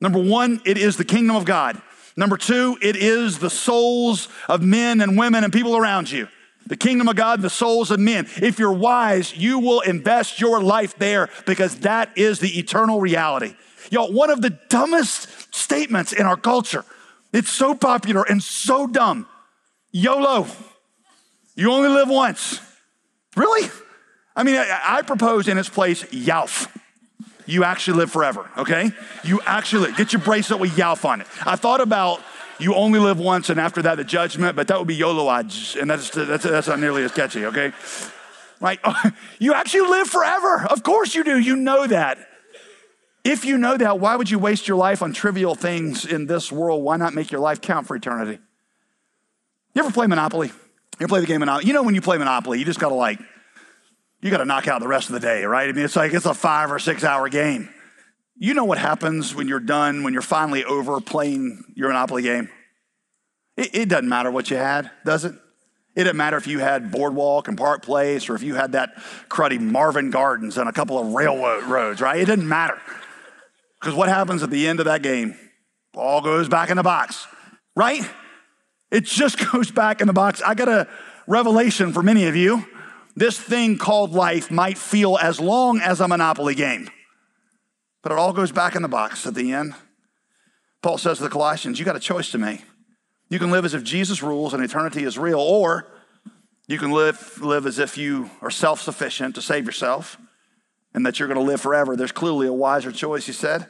Number 0.00 0.18
one, 0.18 0.62
it 0.64 0.78
is 0.78 0.96
the 0.96 1.04
kingdom 1.04 1.36
of 1.36 1.44
God. 1.44 1.82
Number 2.16 2.38
two, 2.38 2.78
it 2.80 2.96
is 2.96 3.38
the 3.38 3.50
souls 3.50 4.28
of 4.48 4.62
men 4.62 5.02
and 5.02 5.18
women 5.18 5.44
and 5.44 5.52
people 5.52 5.76
around 5.76 6.10
you. 6.10 6.26
The 6.68 6.76
kingdom 6.76 7.08
of 7.08 7.16
God, 7.16 7.42
the 7.42 7.50
souls 7.50 7.90
of 7.90 7.98
men. 7.98 8.26
If 8.40 8.58
you're 8.58 8.72
wise, 8.72 9.36
you 9.36 9.58
will 9.58 9.80
invest 9.80 10.40
your 10.40 10.62
life 10.62 10.96
there 10.96 11.28
because 11.46 11.80
that 11.80 12.16
is 12.16 12.38
the 12.38 12.58
eternal 12.58 13.00
reality. 13.00 13.56
Y'all, 13.90 14.12
one 14.12 14.30
of 14.30 14.42
the 14.42 14.50
dumbest 14.68 15.54
statements 15.54 16.12
in 16.12 16.26
our 16.26 16.36
culture. 16.36 16.84
It's 17.32 17.50
so 17.50 17.74
popular 17.74 18.22
and 18.22 18.42
so 18.42 18.86
dumb. 18.86 19.26
YOLO. 19.92 20.46
You 21.54 21.72
only 21.72 21.88
live 21.88 22.08
once. 22.08 22.60
Really? 23.36 23.68
I 24.36 24.44
mean, 24.44 24.56
I, 24.56 24.80
I 24.84 25.02
propose 25.02 25.48
in 25.48 25.58
its 25.58 25.68
place 25.68 26.04
YALF. 26.04 26.68
You 27.46 27.64
actually 27.64 27.96
live 27.96 28.12
forever, 28.12 28.48
okay? 28.58 28.92
You 29.24 29.40
actually 29.46 29.92
get 29.92 30.12
your 30.12 30.20
bracelet 30.20 30.60
with 30.60 30.72
YALF 30.72 31.04
on 31.04 31.22
it. 31.22 31.26
I 31.46 31.56
thought 31.56 31.80
about 31.80 32.20
you 32.58 32.74
only 32.74 32.98
live 32.98 33.18
once 33.18 33.50
and 33.50 33.60
after 33.60 33.82
that 33.82 33.96
the 33.96 34.04
judgment, 34.04 34.56
but 34.56 34.68
that 34.68 34.78
would 34.78 34.88
be 34.88 34.94
YOLO 34.94 35.28
odds, 35.28 35.76
and 35.76 35.90
that's, 35.90 36.10
that's, 36.10 36.44
that's 36.44 36.68
not 36.68 36.80
nearly 36.80 37.04
as 37.04 37.12
catchy, 37.12 37.46
okay? 37.46 37.72
Right? 38.60 38.80
You 39.38 39.54
actually 39.54 39.88
live 39.88 40.08
forever. 40.08 40.66
Of 40.68 40.82
course 40.82 41.14
you 41.14 41.22
do. 41.22 41.38
You 41.38 41.54
know 41.54 41.86
that. 41.86 42.18
If 43.22 43.44
you 43.44 43.56
know 43.56 43.76
that, 43.76 44.00
why 44.00 44.16
would 44.16 44.28
you 44.30 44.38
waste 44.38 44.66
your 44.66 44.76
life 44.76 45.00
on 45.00 45.12
trivial 45.12 45.54
things 45.54 46.04
in 46.04 46.26
this 46.26 46.50
world? 46.50 46.82
Why 46.82 46.96
not 46.96 47.14
make 47.14 47.30
your 47.30 47.40
life 47.40 47.60
count 47.60 47.86
for 47.86 47.94
eternity? 47.94 48.40
You 49.74 49.84
ever 49.84 49.92
play 49.92 50.06
Monopoly? 50.06 50.48
You 50.48 50.54
ever 51.02 51.08
play 51.08 51.20
the 51.20 51.26
game 51.26 51.40
Monopoly? 51.40 51.66
You 51.66 51.72
know 51.72 51.84
when 51.84 51.94
you 51.94 52.00
play 52.00 52.18
Monopoly, 52.18 52.58
you 52.58 52.64
just 52.64 52.80
gotta 52.80 52.94
like, 52.94 53.20
you 54.20 54.30
gotta 54.30 54.44
knock 54.44 54.66
out 54.66 54.80
the 54.80 54.88
rest 54.88 55.08
of 55.08 55.12
the 55.12 55.20
day, 55.20 55.44
right? 55.44 55.68
I 55.68 55.72
mean, 55.72 55.84
it's 55.84 55.94
like 55.94 56.12
it's 56.14 56.26
a 56.26 56.34
five 56.34 56.72
or 56.72 56.80
six 56.80 57.04
hour 57.04 57.28
game. 57.28 57.68
You 58.40 58.54
know 58.54 58.64
what 58.64 58.78
happens 58.78 59.34
when 59.34 59.48
you're 59.48 59.58
done, 59.58 60.04
when 60.04 60.12
you're 60.12 60.22
finally 60.22 60.64
over 60.64 61.00
playing 61.00 61.64
your 61.74 61.88
Monopoly 61.88 62.22
game? 62.22 62.48
It, 63.56 63.74
it 63.74 63.88
doesn't 63.88 64.08
matter 64.08 64.30
what 64.30 64.48
you 64.50 64.56
had, 64.56 64.90
does 65.04 65.24
it? 65.24 65.34
It 65.96 66.04
doesn't 66.04 66.16
matter 66.16 66.36
if 66.36 66.46
you 66.46 66.60
had 66.60 66.92
Boardwalk 66.92 67.48
and 67.48 67.58
Park 67.58 67.82
Place 67.82 68.28
or 68.28 68.36
if 68.36 68.44
you 68.44 68.54
had 68.54 68.72
that 68.72 68.94
cruddy 69.28 69.60
Marvin 69.60 70.10
Gardens 70.10 70.56
and 70.56 70.68
a 70.68 70.72
couple 70.72 70.96
of 70.96 71.12
railroad 71.12 71.64
roads, 71.64 72.00
right? 72.00 72.20
It 72.20 72.26
doesn't 72.26 72.46
matter. 72.48 72.80
Because 73.80 73.94
what 73.94 74.08
happens 74.08 74.44
at 74.44 74.50
the 74.50 74.68
end 74.68 74.78
of 74.78 74.86
that 74.86 75.02
game? 75.02 75.36
All 75.94 76.20
goes 76.20 76.48
back 76.48 76.70
in 76.70 76.76
the 76.76 76.84
box, 76.84 77.26
right? 77.74 78.08
It 78.92 79.04
just 79.04 79.50
goes 79.52 79.72
back 79.72 80.00
in 80.00 80.06
the 80.06 80.12
box. 80.12 80.40
I 80.46 80.54
got 80.54 80.68
a 80.68 80.86
revelation 81.26 81.92
for 81.92 82.04
many 82.04 82.26
of 82.28 82.36
you. 82.36 82.64
This 83.16 83.36
thing 83.36 83.78
called 83.78 84.12
life 84.12 84.52
might 84.52 84.78
feel 84.78 85.18
as 85.18 85.40
long 85.40 85.80
as 85.80 86.00
a 86.00 86.06
Monopoly 86.06 86.54
game. 86.54 86.88
But 88.08 88.14
it 88.14 88.20
all 88.20 88.32
goes 88.32 88.52
back 88.52 88.74
in 88.74 88.80
the 88.80 88.88
box 88.88 89.26
at 89.26 89.34
the 89.34 89.52
end. 89.52 89.74
Paul 90.80 90.96
says 90.96 91.18
to 91.18 91.24
the 91.24 91.28
Colossians, 91.28 91.78
you 91.78 91.84
got 91.84 91.94
a 91.94 92.00
choice 92.00 92.30
to 92.30 92.38
make. 92.38 92.64
You 93.28 93.38
can 93.38 93.50
live 93.50 93.66
as 93.66 93.74
if 93.74 93.84
Jesus 93.84 94.22
rules 94.22 94.54
and 94.54 94.64
eternity 94.64 95.04
is 95.04 95.18
real, 95.18 95.38
or 95.38 95.86
you 96.66 96.78
can 96.78 96.90
live, 96.90 97.38
live 97.42 97.66
as 97.66 97.78
if 97.78 97.98
you 97.98 98.30
are 98.40 98.50
self 98.50 98.80
sufficient 98.80 99.34
to 99.34 99.42
save 99.42 99.66
yourself 99.66 100.16
and 100.94 101.04
that 101.04 101.18
you're 101.18 101.28
going 101.28 101.38
to 101.38 101.44
live 101.44 101.60
forever. 101.60 101.96
There's 101.96 102.10
clearly 102.10 102.46
a 102.46 102.52
wiser 102.54 102.92
choice, 102.92 103.26
he 103.26 103.32
said. 103.32 103.66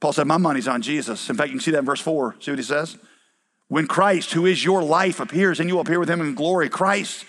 Paul 0.00 0.14
said, 0.14 0.26
My 0.26 0.38
money's 0.38 0.68
on 0.68 0.80
Jesus. 0.80 1.28
In 1.28 1.36
fact, 1.36 1.48
you 1.48 1.56
can 1.56 1.60
see 1.60 1.72
that 1.72 1.80
in 1.80 1.84
verse 1.84 2.00
4. 2.00 2.36
See 2.40 2.52
what 2.52 2.58
he 2.58 2.64
says? 2.64 2.96
When 3.68 3.86
Christ, 3.86 4.32
who 4.32 4.46
is 4.46 4.64
your 4.64 4.82
life, 4.82 5.20
appears, 5.20 5.60
and 5.60 5.68
you 5.68 5.74
will 5.74 5.82
appear 5.82 6.00
with 6.00 6.08
him 6.08 6.22
in 6.22 6.34
glory, 6.34 6.70
Christ 6.70 7.26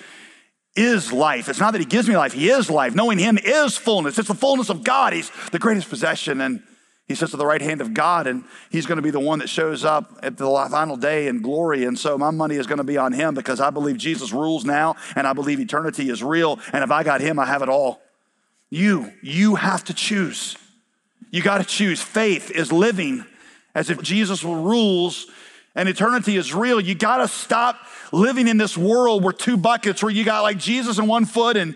is 0.78 1.12
life. 1.12 1.50
It's 1.50 1.60
not 1.60 1.72
that 1.72 1.80
he 1.80 1.86
gives 1.86 2.08
me 2.08 2.16
life, 2.16 2.34
he 2.34 2.50
is 2.50 2.70
life. 2.70 2.96
Knowing 2.96 3.18
him 3.18 3.38
is 3.38 3.76
fullness. 3.76 4.18
It's 4.18 4.28
the 4.28 4.36
fullness 4.36 4.70
of 4.70 4.84
God. 4.84 5.14
He's 5.14 5.32
the 5.52 5.60
greatest 5.60 5.90
possession, 5.90 6.40
and 6.40 6.64
he 7.08 7.16
sits 7.16 7.34
at 7.34 7.40
the 7.40 7.46
right 7.46 7.62
hand 7.62 7.82
of 7.82 7.94
God, 7.94 8.28
and 8.28 8.44
he's 8.70 8.86
going 8.86 8.98
to 8.98 9.02
be 9.02 9.12
the 9.12 9.20
one 9.20 9.40
that 9.40 9.48
shows 9.48 9.86
up 9.86 10.20
at 10.24 10.38
the 10.38 10.46
final 10.70 10.98
day 10.98 11.28
in 11.28 11.42
glory. 11.42 11.86
And 11.86 11.98
so 11.98 12.18
my 12.18 12.32
money 12.32 12.56
is 12.56 12.68
going 12.68 12.80
to 12.80 12.84
be 12.84 12.98
on 12.98 13.14
him 13.14 13.34
because 13.34 13.62
I 13.62 13.70
believe 13.70 13.98
Jesus 13.98 14.34
rules 14.34 14.66
now, 14.66 14.96
and 15.16 15.26
I 15.26 15.34
believe 15.34 15.60
eternity 15.60 16.10
is 16.10 16.22
real. 16.22 16.60
And 16.74 16.84
if 16.84 16.92
I 16.92 17.04
got 17.04 17.22
him, 17.22 17.40
I 17.40 17.46
have 17.46 17.62
it 17.62 17.70
all. 17.70 18.02
You, 18.70 19.14
you 19.22 19.56
have 19.56 19.86
to 19.86 19.94
choose. 19.94 20.58
You 21.32 21.42
got 21.42 21.60
to 21.60 21.64
choose. 21.64 22.02
Faith 22.02 22.52
is 22.52 22.72
living 22.72 23.26
as 23.74 23.90
if 23.90 24.02
Jesus 24.02 24.44
rules 24.44 25.28
and 25.76 25.88
eternity 25.88 26.36
is 26.36 26.54
real. 26.54 26.82
You 26.82 26.96
got 26.96 27.18
to 27.18 27.28
stop 27.28 27.78
living 28.12 28.48
in 28.48 28.58
this 28.58 28.78
world 28.78 29.24
where 29.24 29.34
two 29.34 29.58
buckets 29.58 30.02
where 30.02 30.12
you 30.12 30.24
got 30.24 30.42
like 30.42 30.58
Jesus 30.58 30.98
in 30.98 31.08
one 31.08 31.26
foot 31.26 31.58
and 31.58 31.76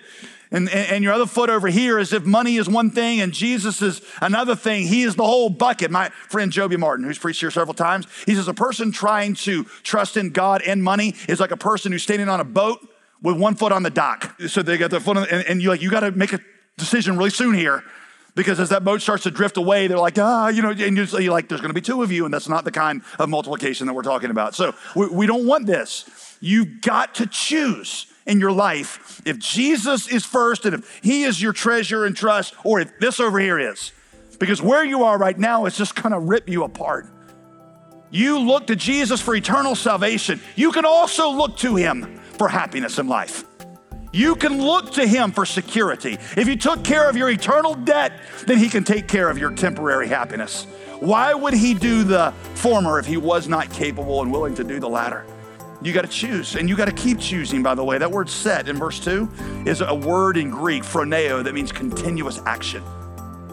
and, 0.54 0.70
and 0.70 1.04
your 1.04 1.14
other 1.14 1.26
foot 1.26 1.50
over 1.50 1.70
here 1.70 1.98
as 1.98 2.12
if 2.12 2.26
money 2.26 2.58
is 2.58 2.68
one 2.68 2.92
thing 2.92 3.22
and 3.22 3.32
Jesus 3.32 3.82
is 3.82 4.02
another 4.22 4.54
thing. 4.56 4.86
He 4.86 5.04
is 5.04 5.16
the 5.16 5.24
whole 5.24 5.50
bucket. 5.50 5.92
My 5.92 6.10
friend 6.28 6.52
Joby 6.52 6.76
Martin, 6.76 7.06
who's 7.06 7.18
preached 7.18 7.40
here 7.40 7.52
several 7.52 7.74
times, 7.74 8.06
he 8.26 8.36
says 8.36 8.50
a 8.50 8.54
person 8.54 8.92
trying 8.92 9.36
to 9.36 9.64
trust 9.84 10.18
in 10.18 10.32
God 10.32 10.62
and 10.62 10.84
money 10.84 11.16
is 11.30 11.40
like 11.40 11.52
a 11.52 11.58
person 11.58 11.94
who's 11.94 12.04
standing 12.04 12.28
on 12.28 12.42
a 12.42 12.44
boat 12.44 12.86
with 13.22 13.38
one 13.38 13.56
foot 13.56 13.72
on 13.72 13.84
the 13.84 13.90
dock. 13.90 14.36
So 14.48 14.62
they 14.62 14.78
got 14.78 14.92
their 14.92 15.00
foot 15.00 15.16
on, 15.16 15.28
and, 15.30 15.46
and 15.48 15.62
you 15.62 15.70
like 15.70 15.82
you 15.82 15.90
got 15.90 16.02
to 16.02 16.12
make 16.12 16.34
a 16.34 16.40
decision 16.78 17.18
really 17.18 17.30
soon 17.30 17.54
here 17.54 17.84
because 18.36 18.60
as 18.60 18.70
that 18.70 18.84
boat 18.84 19.02
starts 19.02 19.24
to 19.24 19.32
drift 19.32 19.58
away, 19.58 19.88
they're 19.88 19.98
like, 19.98 20.18
ah, 20.18 20.48
you 20.48 20.62
know, 20.62 20.72
and 20.72 20.98
you're 20.98 21.32
like, 21.32 21.50
there's 21.50 21.62
going 21.62 21.70
to 21.70 21.74
be 21.74 21.82
two 21.82 22.02
of 22.02 22.12
you, 22.12 22.26
and 22.26 22.34
that's 22.34 22.48
not 22.48 22.64
the 22.64 22.72
kind 22.72 23.02
of 23.20 23.30
multiplication 23.30 23.88
that 23.88 23.94
we're 23.94 24.04
talking 24.04 24.30
about. 24.30 24.56
So 24.56 24.74
we, 24.96 25.08
we 25.08 25.28
don't 25.28 25.46
want 25.46 25.66
this. 25.66 26.38
You've 26.40 26.82
got 26.82 27.16
to 27.16 27.28
choose 27.28 28.08
in 28.26 28.40
your 28.40 28.52
life 28.52 29.22
if 29.26 29.38
Jesus 29.38 30.08
is 30.08 30.26
first 30.26 30.66
and 30.66 30.76
if 30.76 31.00
He 31.04 31.24
is 31.24 31.42
your 31.42 31.54
treasure 31.54 32.06
and 32.06 32.16
trust, 32.16 32.56
or 32.64 32.80
if 32.80 33.00
this 33.00 33.20
over 33.20 33.40
here 33.40 33.60
is. 33.60 33.92
Because 34.40 34.62
where 34.62 34.84
you 34.84 35.04
are 35.04 35.18
right 35.18 35.38
now 35.38 35.66
is 35.66 35.78
just 35.78 35.96
going 35.96 36.14
to 36.14 36.20
rip 36.20 36.50
you 36.50 36.64
apart. 36.64 37.08
You 38.10 38.40
look 38.40 38.68
to 38.68 38.76
Jesus 38.76 39.22
for 39.22 39.36
eternal 39.36 39.76
salvation. 39.76 40.42
You 40.56 40.72
can 40.72 40.86
also 40.86 41.30
look 41.30 41.58
to 41.58 41.76
Him 41.76 42.20
for 42.38 42.48
happiness 42.48 42.98
in 42.98 43.08
life. 43.08 43.46
You 44.12 44.36
can 44.36 44.62
look 44.62 44.92
to 44.94 45.08
Him 45.08 45.32
for 45.32 45.46
security. 45.46 46.14
If 46.36 46.48
He 46.48 46.58
took 46.58 46.84
care 46.84 47.10
of 47.10 47.16
your 47.16 47.30
eternal 47.30 47.76
debt, 47.76 48.14
then 48.46 48.58
He 48.58 48.70
can 48.70 48.84
take 48.84 49.08
care 49.08 49.30
of 49.30 49.38
your 49.38 49.52
temporary 49.52 50.08
happiness. 50.08 50.66
Why 51.00 51.34
would 51.34 51.54
He 51.54 51.74
do 51.74 52.04
the 52.04 52.34
former 52.56 53.00
if 53.00 53.06
He 53.06 53.18
was 53.18 53.48
not 53.48 53.72
capable 53.72 54.22
and 54.22 54.32
willing 54.32 54.56
to 54.56 54.64
do 54.64 54.80
the 54.80 54.90
latter? 54.90 55.26
You 55.82 55.94
got 55.94 56.04
to 56.04 56.08
choose, 56.08 56.56
and 56.56 56.70
you 56.70 56.76
got 56.76 56.86
to 56.86 56.92
keep 56.92 57.20
choosing, 57.20 57.64
by 57.64 57.74
the 57.74 57.84
way. 57.84 57.98
That 57.98 58.12
word 58.12 58.30
set 58.30 58.70
in 58.70 58.78
verse 58.78 59.00
2 59.00 59.28
is 59.66 59.82
a 59.82 59.96
word 59.96 60.38
in 60.38 60.52
Greek, 60.52 60.84
phroneo, 60.84 61.44
that 61.44 61.54
means 61.56 61.72
continuous 61.72 62.40
action. 62.46 62.84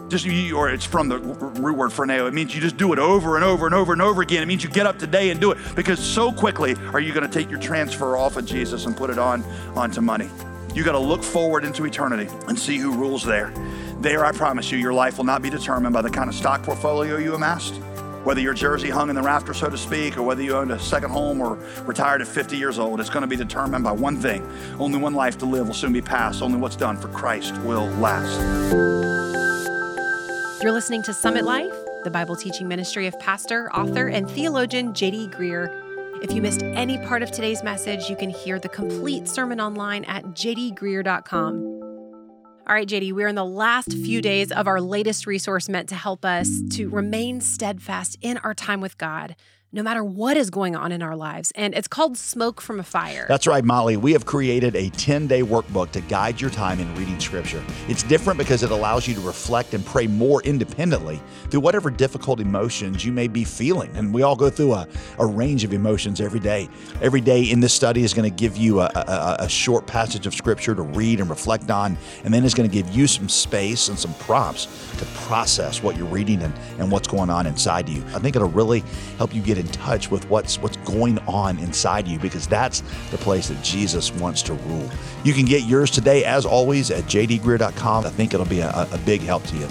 Just 0.09 0.27
or 0.53 0.69
it's 0.69 0.85
from 0.85 1.07
the 1.07 1.19
root 1.19 1.77
word 1.77 1.91
phroneo. 1.91 2.27
It 2.27 2.33
means 2.33 2.55
you 2.55 2.61
just 2.61 2.77
do 2.77 2.93
it 2.93 2.99
over 2.99 3.35
and 3.35 3.45
over 3.45 3.67
and 3.67 3.75
over 3.75 3.93
and 3.93 4.01
over 4.01 4.23
again. 4.23 4.41
It 4.41 4.47
means 4.47 4.63
you 4.63 4.69
get 4.69 4.87
up 4.87 4.97
today 4.97 5.29
and 5.29 5.39
do 5.39 5.51
it 5.51 5.57
because 5.75 5.99
so 5.99 6.31
quickly 6.31 6.75
are 6.93 6.99
you 6.99 7.13
going 7.13 7.29
to 7.29 7.31
take 7.31 7.49
your 7.49 7.59
transfer 7.59 8.17
off 8.17 8.35
of 8.35 8.45
Jesus 8.45 8.85
and 8.87 8.97
put 8.97 9.11
it 9.11 9.19
on 9.19 9.43
onto 9.75 10.01
money. 10.01 10.27
You 10.73 10.83
got 10.83 10.93
to 10.93 10.99
look 10.99 11.23
forward 11.23 11.63
into 11.63 11.85
eternity 11.85 12.27
and 12.47 12.57
see 12.57 12.77
who 12.77 12.91
rules 12.91 13.23
there. 13.23 13.53
There, 14.01 14.25
I 14.25 14.31
promise 14.31 14.71
you, 14.71 14.77
your 14.77 14.93
life 14.93 15.17
will 15.17 15.25
not 15.25 15.41
be 15.41 15.49
determined 15.49 15.93
by 15.93 16.01
the 16.01 16.09
kind 16.09 16.29
of 16.29 16.35
stock 16.35 16.63
portfolio 16.63 17.17
you 17.17 17.35
amassed, 17.35 17.75
whether 18.23 18.39
your 18.39 18.53
jersey 18.53 18.89
hung 18.89 19.09
in 19.09 19.15
the 19.15 19.21
rafter, 19.21 19.53
so 19.53 19.69
to 19.69 19.77
speak, 19.77 20.17
or 20.17 20.23
whether 20.23 20.41
you 20.41 20.55
owned 20.55 20.71
a 20.71 20.79
second 20.79 21.11
home 21.11 21.41
or 21.41 21.55
retired 21.85 22.21
at 22.21 22.27
50 22.27 22.57
years 22.57 22.79
old. 22.79 22.99
It's 22.99 23.09
going 23.09 23.21
to 23.21 23.27
be 23.27 23.35
determined 23.35 23.83
by 23.83 23.91
one 23.91 24.17
thing 24.17 24.49
only 24.79 24.97
one 24.97 25.13
life 25.13 25.37
to 25.39 25.45
live 25.45 25.67
will 25.67 25.73
soon 25.73 25.93
be 25.93 26.01
passed. 26.01 26.41
Only 26.41 26.59
what's 26.59 26.77
done 26.77 26.97
for 26.97 27.09
Christ 27.09 27.57
will 27.63 27.87
last. 27.97 29.38
You're 30.61 30.73
listening 30.73 31.03
to 31.03 31.13
Summit 31.13 31.45
Life, 31.45 31.73
the 32.03 32.11
Bible 32.11 32.35
teaching 32.35 32.67
ministry 32.67 33.07
of 33.07 33.17
pastor, 33.17 33.71
author, 33.71 34.09
and 34.09 34.29
theologian 34.29 34.93
J.D. 34.93 35.29
Greear. 35.29 35.69
If 36.21 36.33
you 36.33 36.41
missed 36.41 36.63
any 36.63 36.97
part 36.97 37.23
of 37.23 37.31
today's 37.31 37.63
message, 37.63 38.09
you 38.09 38.17
can 38.17 38.29
hear 38.29 38.59
the 38.59 38.67
complete 38.67 39.29
sermon 39.29 39.61
online 39.61 40.03
at 40.03 40.25
jdgreear.com. 40.25 41.79
All 42.67 42.75
right, 42.75 42.87
JD, 42.87 43.13
we're 43.13 43.29
in 43.29 43.35
the 43.35 43.45
last 43.45 43.93
few 43.93 44.21
days 44.21 44.51
of 44.51 44.67
our 44.67 44.81
latest 44.81 45.25
resource 45.25 45.69
meant 45.69 45.87
to 45.89 45.95
help 45.95 46.25
us 46.25 46.49
to 46.71 46.89
remain 46.89 47.39
steadfast 47.39 48.17
in 48.21 48.37
our 48.39 48.53
time 48.53 48.81
with 48.81 48.97
God 48.97 49.37
no 49.71 49.83
matter 49.83 50.03
what 50.03 50.35
is 50.35 50.49
going 50.49 50.75
on 50.75 50.91
in 50.91 51.01
our 51.03 51.15
lives. 51.15 51.51
And 51.55 51.75
it's 51.75 51.87
called 51.87 52.17
Smoke 52.17 52.59
from 52.59 52.79
a 52.79 52.83
Fire. 52.83 53.25
That's 53.27 53.45
right, 53.45 53.63
Molly. 53.63 53.97
We 53.97 54.13
have 54.13 54.25
created 54.25 54.75
a 54.75 54.89
10 54.89 55.27
day 55.27 55.43
workbook 55.43 55.91
to 55.91 56.01
guide 56.01 56.41
your 56.41 56.49
time 56.49 56.79
in 56.79 56.93
reading 56.95 57.19
Scripture. 57.19 57.63
It's 57.87 58.01
different 58.03 58.39
because 58.39 58.63
it 58.63 58.71
allows 58.71 59.07
you 59.07 59.13
to 59.13 59.21
reflect 59.21 59.73
and 59.73 59.85
pray 59.85 60.07
more 60.07 60.41
independently 60.41 61.21
through 61.49 61.59
whatever 61.59 61.91
difficult 61.91 62.39
emotions 62.39 63.05
you 63.05 63.11
may 63.11 63.27
be 63.27 63.43
feeling. 63.43 63.91
And 63.95 64.13
we 64.13 64.23
all 64.23 64.35
go 64.35 64.49
through 64.49 64.73
a, 64.73 64.87
a 65.19 65.25
range 65.25 65.63
of 65.63 65.73
emotions 65.73 66.19
every 66.19 66.39
day. 66.39 66.67
Every 67.01 67.21
day 67.21 67.43
in 67.43 67.59
this 67.59 67.73
study 67.73 68.03
is 68.03 68.13
going 68.13 68.29
to 68.29 68.35
give 68.35 68.57
you 68.57 68.81
a, 68.81 68.91
a, 68.95 69.35
a 69.41 69.49
short 69.49 69.85
passage 69.85 70.25
of 70.25 70.33
Scripture 70.33 70.73
to 70.73 70.81
read 70.81 71.19
and 71.19 71.29
reflect 71.29 71.69
on, 71.69 71.97
and 72.23 72.33
then 72.33 72.43
it's 72.43 72.55
going 72.55 72.69
to 72.69 72.73
give 72.73 72.89
you 72.89 73.05
some 73.05 73.29
space 73.29 73.89
and 73.89 73.99
some 73.99 74.13
prompts 74.15 74.65
to 74.97 75.05
process 75.27 75.83
what 75.83 75.95
you're 75.95 76.07
reading 76.07 76.41
and, 76.41 76.53
and 76.79 76.91
what's 76.91 77.07
going 77.07 77.29
on 77.29 77.45
inside 77.45 77.87
you. 77.87 78.03
I 78.07 78.19
think 78.19 78.35
it'll 78.35 78.49
really 78.49 78.83
help 79.17 79.35
you 79.35 79.41
get 79.41 79.58
in 79.59 79.67
touch 79.67 80.09
with 80.09 80.27
what's 80.29 80.59
what's 80.59 80.77
going 80.77 81.19
on 81.27 81.59
inside 81.59 82.07
you 82.07 82.17
because 82.17 82.47
that's 82.47 82.81
the 83.11 83.17
place 83.17 83.49
that 83.49 83.61
Jesus 83.63 84.11
wants 84.13 84.41
to 84.43 84.53
rule. 84.53 84.89
You 85.23 85.33
can 85.33 85.45
get 85.45 85.63
yours 85.63 85.91
today, 85.91 86.23
as 86.25 86.45
always, 86.45 86.89
at 86.89 87.03
jdgreear.com. 87.03 88.05
I 88.05 88.09
think 88.09 88.33
it'll 88.33 88.45
be 88.45 88.61
a, 88.61 88.87
a 88.91 88.97
big 89.05 89.21
help 89.21 89.43
to 89.43 89.57
you. 89.57 89.67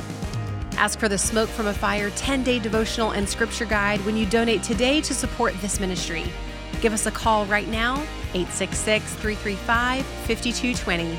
Ask 0.72 1.00
for 1.00 1.08
the 1.08 1.18
Smoke 1.18 1.48
from 1.48 1.66
a 1.66 1.74
Fire 1.74 2.10
10 2.10 2.44
day 2.44 2.60
devotional 2.60 3.10
and 3.10 3.28
scripture 3.28 3.64
guide 3.64 4.04
when 4.06 4.16
you 4.16 4.26
donate 4.26 4.62
today 4.62 5.00
to 5.00 5.12
support 5.12 5.52
this 5.60 5.80
ministry. 5.80 6.24
Give 6.80 6.92
us 6.92 7.06
a 7.06 7.10
call 7.10 7.46
right 7.46 7.66
now, 7.66 7.94
866 8.34 9.14
335 9.14 10.04
5220. 10.04 11.18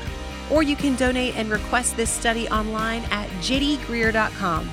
Or 0.50 0.62
you 0.62 0.76
can 0.76 0.96
donate 0.96 1.36
and 1.36 1.50
request 1.50 1.96
this 1.96 2.10
study 2.10 2.48
online 2.48 3.02
at 3.10 3.28
jdgreear.com. 3.42 4.70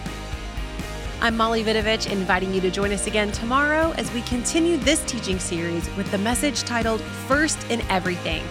I'm 1.19 1.35
Molly 1.35 1.63
Vidovich, 1.63 2.11
inviting 2.11 2.53
you 2.53 2.61
to 2.61 2.69
join 2.69 2.91
us 2.91 3.07
again 3.07 3.31
tomorrow 3.31 3.91
as 3.97 4.13
we 4.13 4.21
continue 4.21 4.77
this 4.77 5.03
teaching 5.05 5.39
series 5.39 5.89
with 5.95 6.11
the 6.11 6.19
message 6.19 6.61
titled 6.61 7.01
First 7.01 7.57
in 7.71 7.81
Everything. 7.89 8.43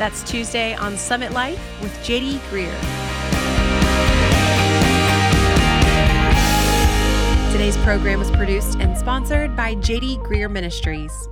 That's 0.00 0.24
Tuesday 0.24 0.74
on 0.74 0.96
Summit 0.96 1.30
Life 1.30 1.60
with 1.80 1.92
JD 1.98 2.38
Greear. 2.50 2.74
Today's 7.52 7.76
program 7.78 8.18
was 8.18 8.32
produced 8.32 8.80
and 8.80 8.98
sponsored 8.98 9.54
by 9.54 9.76
JD 9.76 10.18
Greear 10.24 10.50
Ministries. 10.50 11.28